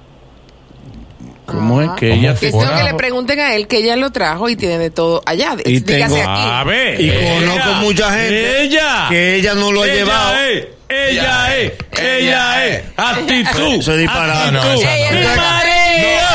¿Cómo 1.45 1.81
es 1.81 1.89
Ah. 1.89 1.95
que 1.97 2.13
ella 2.13 2.33
Que 2.33 2.39
te 2.39 2.45
tengo 2.51 2.61
que 2.61 2.67
trajo? 2.67 2.87
le 2.87 2.93
pregunten 2.93 3.39
a 3.39 3.55
él 3.55 3.67
que 3.67 3.77
ella 3.77 3.95
lo 3.97 4.11
trajo 4.11 4.47
y 4.47 4.55
tiene 4.55 4.77
de 4.77 4.89
todo 4.91 5.21
allá. 5.25 5.55
Y 5.65 5.79
Dígase 5.81 6.15
tengo- 6.15 6.29
aquí. 6.31 6.41
A 6.45 6.63
ver. 6.63 7.01
Y 7.01 7.09
ella, 7.09 7.39
conozco 7.39 7.73
mucha 7.81 8.11
gente 8.11 8.61
Ella. 8.63 9.05
que 9.09 9.35
ella 9.35 9.53
no 9.55 9.71
lo 9.71 9.81
ha 9.81 9.85
ella 9.85 9.93
llevado. 9.95 10.35
Es, 10.37 10.67
ella 10.87 11.57
es. 11.57 11.73
Ella 11.99 12.65
es. 12.67 12.83
Actitud. 12.95 13.97
Disparate. 13.97 14.51
No, 14.51 14.59
Actitud. 14.61 14.83
no. 14.83 15.80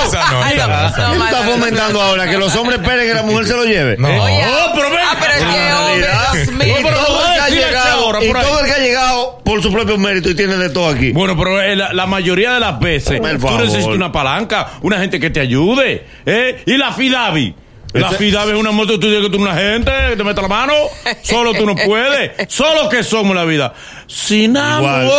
Esa 0.07 0.31
no, 0.31 0.47
esa 0.47 0.87
esa. 0.89 1.11
¿Qué 1.13 1.19
tú 1.19 1.25
estás 1.25 1.45
fomentando 1.51 2.01
ahora? 2.03 2.27
Que 2.29 2.39
los 2.39 2.55
hombres 2.57 2.81
esperen 2.81 3.07
que 3.07 3.15
la 3.15 3.23
mujer 3.23 3.47
se 3.47 3.53
lo 3.55 3.65
lleve. 3.65 3.97
No. 3.99 4.09
Oye, 4.09 4.45
Oh, 4.47 4.73
pero 4.75 4.91
ven. 4.91 4.99
ah, 5.03 5.17
pero 5.21 5.33
es 5.33 5.39
que 5.39 5.45
hombre, 5.45 6.07
realidad, 6.07 6.33
Dios 6.33 6.49
y 6.49 6.51
mío. 6.53 6.75
pero 6.83 6.97
todo 6.99 7.27
el 7.27 7.33
que 7.35 7.41
ha 7.41 7.49
llegado, 7.49 8.23
y 8.23 8.27
por 8.29 8.37
ahí. 8.37 8.45
todo 8.47 8.61
el 8.61 8.67
que 8.67 8.73
ha 8.73 8.79
llegado 8.79 9.39
por 9.45 9.63
su 9.63 9.73
propio 9.73 9.99
mérito 9.99 10.31
y 10.31 10.35
tiene 10.35 10.57
de 10.57 10.71
todo 10.71 10.89
aquí. 10.89 11.13
Bueno, 11.13 11.37
pero 11.37 11.61
eh, 11.61 11.77
la, 11.77 11.93
la 11.93 12.07
mayoría 12.07 12.55
de 12.55 12.61
las 12.61 12.79
veces 12.81 13.21
tú 13.21 13.39
favor. 13.41 13.61
necesitas 13.61 13.87
una 13.95 14.11
palanca, 14.13 14.71
una 14.83 14.99
gente 14.99 15.21
que 15.21 15.31
te 15.31 15.41
ayude. 15.41 16.07
¿eh? 16.27 16.63
Y 16.67 16.77
la 16.77 16.93
Fidavi. 16.93 17.55
La 17.93 18.11
Fidavi 18.11 18.51
es 18.51 18.57
una 18.59 18.73
moto 18.73 18.95
tú 18.95 19.01
tienes 19.09 19.23
que 19.23 19.31
tú 19.31 19.37
eres 19.37 19.41
una 19.49 19.55
gente 19.55 19.91
que 20.11 20.17
te 20.17 20.25
mete 20.25 20.43
la 20.43 20.49
mano. 20.49 20.75
Solo 21.23 21.55
tú 21.55 21.65
no 21.65 21.75
puedes. 21.87 22.33
Solo 22.53 22.91
que 22.91 23.03
somos 23.03 23.35
la 23.35 23.45
vida. 23.45 23.73
Sin 24.07 24.55
amor, 24.57 25.05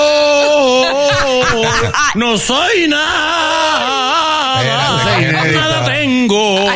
no 2.15 2.37
soy 2.37 2.87
nada. 2.87 3.96
Nada 5.21 5.85
tengo. 5.85 6.65
Nada. 6.65 6.71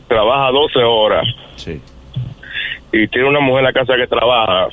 trabajas 0.09 0.51
12 0.51 0.79
horas 0.83 1.23
Sí. 1.55 1.79
y 2.91 3.07
tiene 3.07 3.29
una 3.29 3.39
mujer 3.39 3.59
en 3.59 3.65
la 3.65 3.73
casa 3.73 3.93
que 3.95 4.07
trabaja 4.07 4.67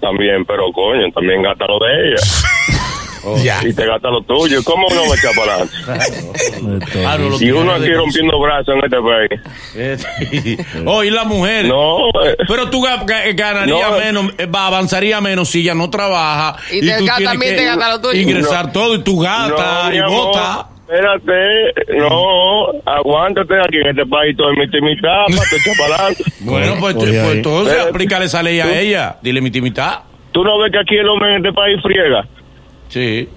también, 0.00 0.44
pero 0.44 0.70
coño, 0.72 1.10
también 1.12 1.42
gasta 1.42 1.66
lo 1.66 1.78
de 1.80 2.08
ella 2.10 2.16
Ya. 3.42 3.60
y 3.66 3.72
te 3.74 3.86
gasta 3.86 4.08
lo 4.10 4.22
tuyo. 4.22 4.62
¿Cómo 4.64 4.86
uno 4.90 5.02
va 5.08 5.14
a 5.14 5.16
echar 5.16 5.34
para 5.34 5.54
adelante? 5.54 5.76
Ah, 7.06 7.16
no, 7.18 7.40
Y 7.40 7.50
uno 7.50 7.72
aquí 7.72 7.92
rompiendo 7.92 8.38
brazos 8.40 8.74
en 8.74 8.84
este 8.84 8.96
país. 9.00 9.40
Eh, 9.76 10.56
Oh, 10.86 11.02
y 11.04 11.10
la 11.10 11.24
mujer. 11.24 11.66
No, 11.66 12.08
eh, 12.24 12.36
Pero 12.48 12.68
tú 12.70 12.82
ga- 12.84 13.04
ga- 13.04 13.34
ganarías 13.34 13.90
No. 13.90 13.98
menos, 13.98 14.32
eh, 14.38 14.46
va, 14.46 14.66
avanzaría 14.66 15.20
menos 15.20 15.48
si 15.48 15.60
ella 15.60 15.74
no 15.74 15.90
trabaja. 15.90 16.56
Y 16.70 16.80
te 16.80 16.98
tú 16.98 17.04
ga- 17.06 17.16
tienes 17.16 17.24
también 17.32 17.52
que 17.52 17.58
te 17.60 17.64
gasta 17.66 17.88
lo 17.90 18.00
tuyo. 18.00 18.20
Ingresar 18.20 18.66
No. 18.66 18.72
todo 18.72 18.94
y 18.96 19.02
tú 19.02 19.18
gastas 19.20 19.84
no, 19.84 19.90
mi 19.90 19.96
y 19.96 20.00
botas. 20.02 20.58
Espérate, 20.88 21.98
no, 21.98 22.66
aguántate 22.84 23.54
aquí 23.60 23.76
en 23.76 23.88
este 23.90 24.06
país 24.06 24.36
todo 24.36 24.50
es 24.50 24.58
mitad 24.58 24.78
y 24.78 24.82
mitad, 24.82 25.24
para 25.36 25.48
te 25.50 25.56
echar 25.56 25.74
para 25.78 25.94
adelante. 25.94 26.24
Bueno, 26.40 26.74
pues, 26.80 26.94
pues 26.94 27.12
entonces 27.32 27.76
Eh, 27.78 27.88
aplícale 27.88 28.24
esa 28.24 28.42
ley 28.42 28.58
a 28.60 28.80
ella. 28.80 29.16
Dile 29.22 29.40
mitad 29.40 29.58
y 29.58 29.62
mitad. 29.62 29.98
Tú 30.32 30.42
no 30.44 30.58
ves 30.58 30.72
que 30.72 30.78
aquí 30.78 30.96
el 30.96 31.08
hombre 31.08 31.30
en 31.30 31.36
este 31.36 31.52
país 31.52 31.76
friega. 31.82 32.26
Sí. 32.90 33.28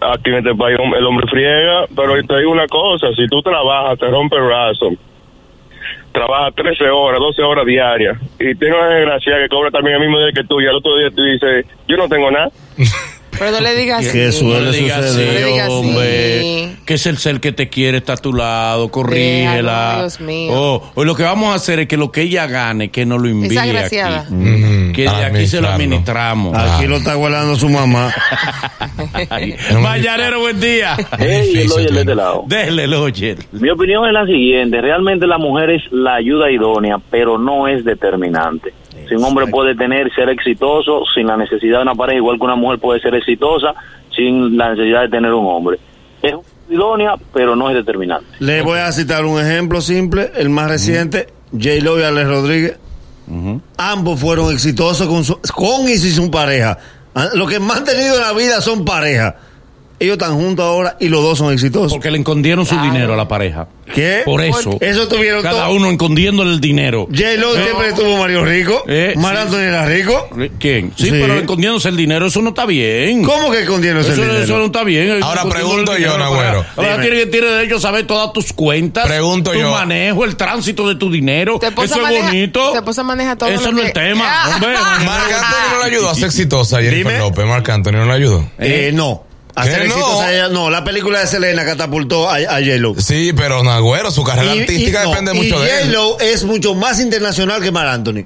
Aquí 0.00 0.30
en 0.30 0.36
este 0.36 0.54
país 0.54 0.78
el 0.78 1.06
hombre 1.06 1.26
friega, 1.28 1.86
pero 1.94 2.14
te 2.22 2.38
digo 2.38 2.50
una 2.50 2.66
cosa, 2.66 3.08
si 3.16 3.26
tú 3.28 3.40
trabajas, 3.40 3.98
te 3.98 4.08
rompe 4.08 4.36
el 4.36 4.42
brazo, 4.42 4.90
trabajas 6.12 6.54
13 6.54 6.90
horas, 6.90 7.20
12 7.20 7.42
horas 7.42 7.64
diarias, 7.64 8.18
y 8.38 8.54
tienes 8.54 8.78
una 8.78 8.88
desgracia 8.88 9.38
que 9.38 9.48
cobra 9.48 9.70
también 9.70 9.96
el 9.96 10.02
mismo 10.02 10.18
día 10.18 10.32
que 10.34 10.44
tú, 10.44 10.60
y 10.60 10.66
al 10.66 10.76
otro 10.76 10.96
día 10.96 11.10
tú 11.10 11.22
dices, 11.22 11.66
yo 11.88 11.96
no 11.96 12.08
tengo 12.08 12.30
nada. 12.30 12.50
Pero 13.40 13.52
no 13.52 13.60
le 13.60 13.74
digas 13.74 14.00
así. 14.06 14.12
Que 14.12 14.32
suele 14.32 14.66
No 14.66 14.70
le 14.70 14.78
digas 14.78 14.98
así, 14.98 15.08
suceder. 15.08 15.32
No 15.32 15.32
le 15.40 15.46
digas 15.46 15.66
así. 15.66 15.72
hombre. 15.74 16.76
Que 16.84 16.94
es 16.94 17.06
el 17.06 17.16
ser 17.16 17.40
que 17.40 17.52
te 17.52 17.70
quiere, 17.70 17.96
está 17.98 18.12
a 18.12 18.16
tu 18.18 18.34
lado, 18.34 18.90
corrígela. 18.90 19.96
Dios 20.00 20.20
mío. 20.20 20.52
Oh, 20.52 20.92
o 20.94 21.04
lo 21.04 21.14
que 21.14 21.22
vamos 21.22 21.50
a 21.50 21.54
hacer 21.54 21.80
es 21.80 21.88
que 21.88 21.96
lo 21.96 22.12
que 22.12 22.20
ella 22.22 22.46
gane, 22.46 22.90
que 22.90 23.06
no 23.06 23.16
lo 23.16 23.28
envíe 23.28 23.56
Esa 23.56 23.62
aquí. 23.62 23.96
Ujú. 24.32 24.92
Que 24.92 25.02
de 25.02 25.24
aquí 25.24 25.46
se 25.46 25.60
lo 25.62 25.68
administramos. 25.68 26.54
Aquí 26.54 26.86
lo 26.86 26.96
está 26.96 27.14
guardando 27.14 27.56
su 27.56 27.70
mamá. 27.70 28.14
Ay, 29.30 29.56
Mañanero, 29.80 30.40
buen 30.40 30.60
día. 30.60 30.96
Hey, 31.18 31.52
el 31.54 31.94
de 31.94 32.00
este 32.00 32.14
lado. 32.14 32.44
Déjele, 32.46 32.86
Loyer. 32.86 33.38
Mi 33.52 33.70
opinión 33.70 34.06
es 34.06 34.12
la 34.12 34.26
siguiente, 34.26 34.82
realmente 34.82 35.26
la 35.26 35.38
mujer 35.38 35.70
es 35.70 35.82
la 35.90 36.16
ayuda 36.16 36.50
idónea, 36.50 36.98
pero 37.10 37.38
no 37.38 37.68
es 37.68 37.84
determinante. 37.86 38.74
Si 39.10 39.16
un 39.16 39.24
hombre 39.24 39.48
puede 39.48 39.74
tener, 39.74 40.08
ser 40.14 40.28
exitoso 40.28 41.02
sin 41.12 41.26
la 41.26 41.36
necesidad 41.36 41.78
de 41.78 41.82
una 41.82 41.96
pareja, 41.96 42.18
igual 42.18 42.38
que 42.38 42.44
una 42.44 42.54
mujer 42.54 42.78
puede 42.78 43.00
ser 43.00 43.12
exitosa 43.16 43.74
sin 44.14 44.56
la 44.56 44.70
necesidad 44.70 45.02
de 45.02 45.08
tener 45.08 45.32
un 45.32 45.46
hombre. 45.46 45.80
Es 46.22 46.34
idónea, 46.68 47.16
pero 47.34 47.56
no 47.56 47.68
es 47.68 47.74
determinante. 47.74 48.26
Le 48.38 48.62
voy 48.62 48.78
a 48.78 48.92
citar 48.92 49.24
un 49.24 49.40
ejemplo 49.40 49.80
simple, 49.80 50.30
el 50.36 50.48
más 50.48 50.70
reciente, 50.70 51.26
J. 51.50 51.82
Lo 51.82 51.98
y 51.98 52.04
Alex 52.04 52.28
Rodríguez. 52.28 52.78
Ambos 53.78 54.20
fueron 54.20 54.52
exitosos 54.52 55.08
con, 55.08 55.24
su, 55.24 55.36
con 55.56 55.88
y 55.88 55.96
sin 55.96 56.12
su 56.12 56.30
pareja. 56.30 56.78
Ah, 57.12 57.30
Lo 57.34 57.48
que 57.48 57.58
más 57.58 57.78
han 57.78 57.84
tenido 57.86 58.14
en 58.14 58.20
la 58.20 58.32
vida 58.32 58.60
son 58.60 58.84
pareja. 58.84 59.34
Ellos 60.00 60.14
están 60.14 60.34
juntos 60.34 60.64
ahora 60.64 60.96
y 60.98 61.08
los 61.10 61.22
dos 61.22 61.36
son 61.36 61.52
exitosos. 61.52 61.92
Porque 61.92 62.10
le 62.10 62.16
escondieron 62.18 62.64
su 62.64 62.74
dinero 62.80 63.12
a 63.12 63.16
la 63.16 63.28
pareja. 63.28 63.68
¿Qué? 63.94 64.22
Por 64.24 64.40
eso. 64.42 64.78
Eso 64.80 65.08
tuvieron 65.08 65.42
Cada 65.42 65.68
uno 65.68 65.90
escondiéndole 65.90 66.52
el 66.52 66.60
dinero. 66.60 67.06
J. 67.10 67.34
Lo 67.36 67.52
siempre 67.54 67.92
tuvo 67.92 68.16
Mario 68.16 68.42
Rico. 68.44 68.82
Eh, 68.88 69.12
Mar 69.18 69.36
sí. 69.36 69.42
Anthony 69.42 69.58
era 69.58 69.84
rico. 69.84 70.28
¿Quién? 70.58 70.92
Sí, 70.96 71.04
Sí. 71.06 71.10
pero 71.10 71.34
escondiéndose 71.34 71.88
el 71.90 71.96
dinero, 71.98 72.26
eso 72.28 72.40
no 72.40 72.48
está 72.50 72.64
bien. 72.64 73.22
¿Cómo 73.24 73.50
que 73.50 73.60
escondieron 73.60 74.00
ese 74.00 74.12
Eso, 74.12 74.22
dinero? 74.22 74.38
eso 74.42 74.56
no 74.58 74.64
está 74.66 74.84
bien. 74.84 75.22
Ahora 75.22 75.44
pregunto 75.44 75.94
el 75.94 76.02
yo, 76.02 76.16
Nagüero. 76.16 76.64
Ahora 76.76 77.00
tiene 77.02 77.16
que 77.18 77.26
tiene 77.26 77.46
derecho 77.48 77.76
a 77.76 77.80
saber 77.80 78.06
todas 78.06 78.32
tus 78.32 78.54
cuentas. 78.54 79.06
Pregunto 79.06 79.50
tu 79.52 79.58
yo. 79.58 79.70
manejo, 79.70 80.24
el 80.24 80.34
tránsito 80.36 80.88
de 80.88 80.94
tu 80.94 81.10
dinero. 81.10 81.58
Tu 81.58 81.66
Eso 81.66 81.82
es 81.96 82.00
maneja- 82.00 82.26
bonito. 82.28 82.70
tu 82.70 82.76
esposa 82.78 83.02
maneja 83.02 83.36
todo 83.36 83.50
Eso 83.50 83.66
lo 83.66 83.72
no 83.72 83.78
es 83.80 83.86
el 83.88 83.92
tema. 83.92 84.24
Hombre, 84.54 84.68
Marc 85.04 85.30
Anthony 85.32 85.72
no 85.74 85.78
le 85.80 85.84
ayudó 85.94 86.08
a 86.10 86.14
ser 86.14 86.24
exitosa, 86.26 86.76
Jennifer 86.80 87.12
Dime. 87.12 87.18
López. 87.18 87.44
Marc 87.44 87.68
Anthony 87.68 87.92
no 87.92 88.06
le 88.06 88.12
ayudó. 88.12 88.48
Eh, 88.58 88.92
no. 88.94 89.24
Hacer 89.60 89.82
¿Qué 89.82 89.88
no? 89.88 89.94
exitosa 89.94 90.24
a 90.26 90.32
ella. 90.34 90.48
No, 90.48 90.70
la 90.70 90.84
película 90.84 91.20
de 91.20 91.26
Selena 91.26 91.64
catapultó 91.64 92.28
a, 92.28 92.36
a 92.36 92.38
J-Lo. 92.60 92.94
Sí, 92.98 93.32
pero 93.34 93.62
Nagüero, 93.62 94.10
su 94.10 94.22
carrera 94.24 94.54
Y- 94.54 94.60
artística 94.60 95.00
y- 95.02 95.04
no, 95.04 95.10
depende 95.10 95.32
y 95.32 95.42
mucho 95.42 95.60
de 95.60 95.70
él. 95.82 95.94
J-Lo 95.94 96.20
es 96.20 96.44
mucho 96.44 96.74
más 96.74 97.00
internacional 97.00 97.62
que 97.62 97.70
Mar 97.72 97.86
Anthony. 97.88 98.24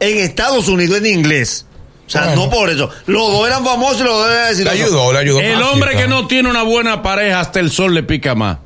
En 0.00 0.18
Estados 0.18 0.68
Unidos, 0.68 0.98
en 0.98 1.06
inglés. 1.06 1.66
O 2.06 2.10
sea, 2.10 2.26
Bueno. 2.26 2.44
no 2.44 2.50
por 2.50 2.70
eso. 2.70 2.88
Los 3.06 3.32
dos 3.32 3.46
eran 3.48 3.64
famosos 3.64 4.00
y 4.00 4.04
los 4.04 4.12
dos 4.16 4.30
eran 4.30 4.44
Le 4.44 4.50
exitosos. 4.52 4.80
ayudó, 4.80 5.12
le 5.12 5.18
ayudó. 5.18 5.40
El 5.40 5.58
más, 5.58 5.72
hombre 5.72 5.90
sí, 5.92 5.96
que 5.96 6.04
claro. 6.04 6.22
no 6.22 6.28
tiene 6.28 6.50
una 6.50 6.62
buena 6.62 7.02
pareja, 7.02 7.40
hasta 7.40 7.58
el 7.60 7.70
sol 7.72 7.94
le 7.94 8.02
pica 8.04 8.34
más. 8.36 8.58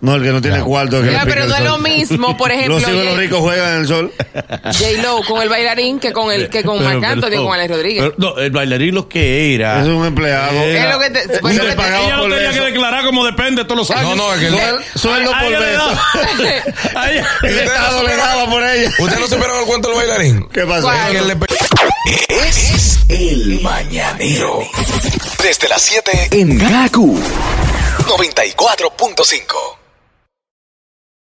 No, 0.00 0.14
el 0.14 0.22
que 0.22 0.30
no 0.30 0.40
tiene 0.40 0.60
cuarto. 0.62 1.02
que 1.02 1.08
pica 1.08 1.24
pero 1.24 1.46
no 1.46 1.56
es 1.56 1.64
lo 1.64 1.78
mismo, 1.78 2.36
por 2.36 2.50
ejemplo, 2.52 2.74
Los 2.78 2.82
hijos 2.82 2.94
de 2.94 3.04
los 3.04 3.12
J- 3.14 3.20
ricos 3.20 3.40
juegan 3.40 3.74
en 3.74 3.80
el 3.80 3.88
sol. 3.88 4.12
J-Lo 4.64 5.22
con 5.24 5.42
el 5.42 5.48
bailarín 5.48 5.98
que 6.00 6.12
con 6.12 6.32
el 6.32 6.48
que 6.48 6.62
con 6.62 6.82
Marc 6.84 7.02
Anthony 7.04 7.42
con 7.44 7.52
Alex 7.52 7.70
Rodríguez. 7.70 8.04
pero, 8.04 8.14
no, 8.34 8.38
el 8.40 8.50
bailarín 8.50 8.94
lo 8.94 9.08
que 9.08 9.54
era. 9.54 9.80
Es 9.82 9.88
un 9.88 10.04
empleado. 10.06 10.52
Era- 10.62 10.84
Es 10.88 10.92
lo 10.94 11.00
que 11.00 11.10
te- 11.10 11.22
Se 11.34 11.40
pues, 11.40 11.56
lo 11.56 11.64
que 11.64 11.74
te- 11.74 11.82
Ella 11.88 12.20
tenía 12.22 12.50
que 12.52 12.60
declarar 12.60 13.04
como 13.04 13.24
depende 13.26 13.64
todos 13.64 13.78
los 13.78 13.90
años. 13.90 14.16
No, 14.16 14.28
no, 14.28 14.34
es 14.34 14.40
que 14.40 14.46
el- 14.48 14.54
Suel- 14.54 14.84
Sueldo 14.94 15.30
por 15.32 15.50
beso. 15.58 15.90
El 17.42 17.58
Estado 17.58 18.02
le 18.06 18.16
daba 18.16 18.46
por 18.50 18.62
ella. 18.62 18.90
¿Usted 18.98 19.18
no 19.18 19.26
supieron 19.26 19.58
el 19.60 19.64
cuento 19.66 19.88
del 19.88 19.96
bailarín? 19.98 20.48
¿Qué 20.52 20.64
pasó? 20.66 20.90
Es 22.28 22.98
el 23.08 23.60
mañanero. 23.62 24.60
Desde 25.42 25.68
las 25.68 25.82
7 25.82 26.28
en 26.32 26.58
Gaku 26.58 27.18
94.5. 28.06 29.77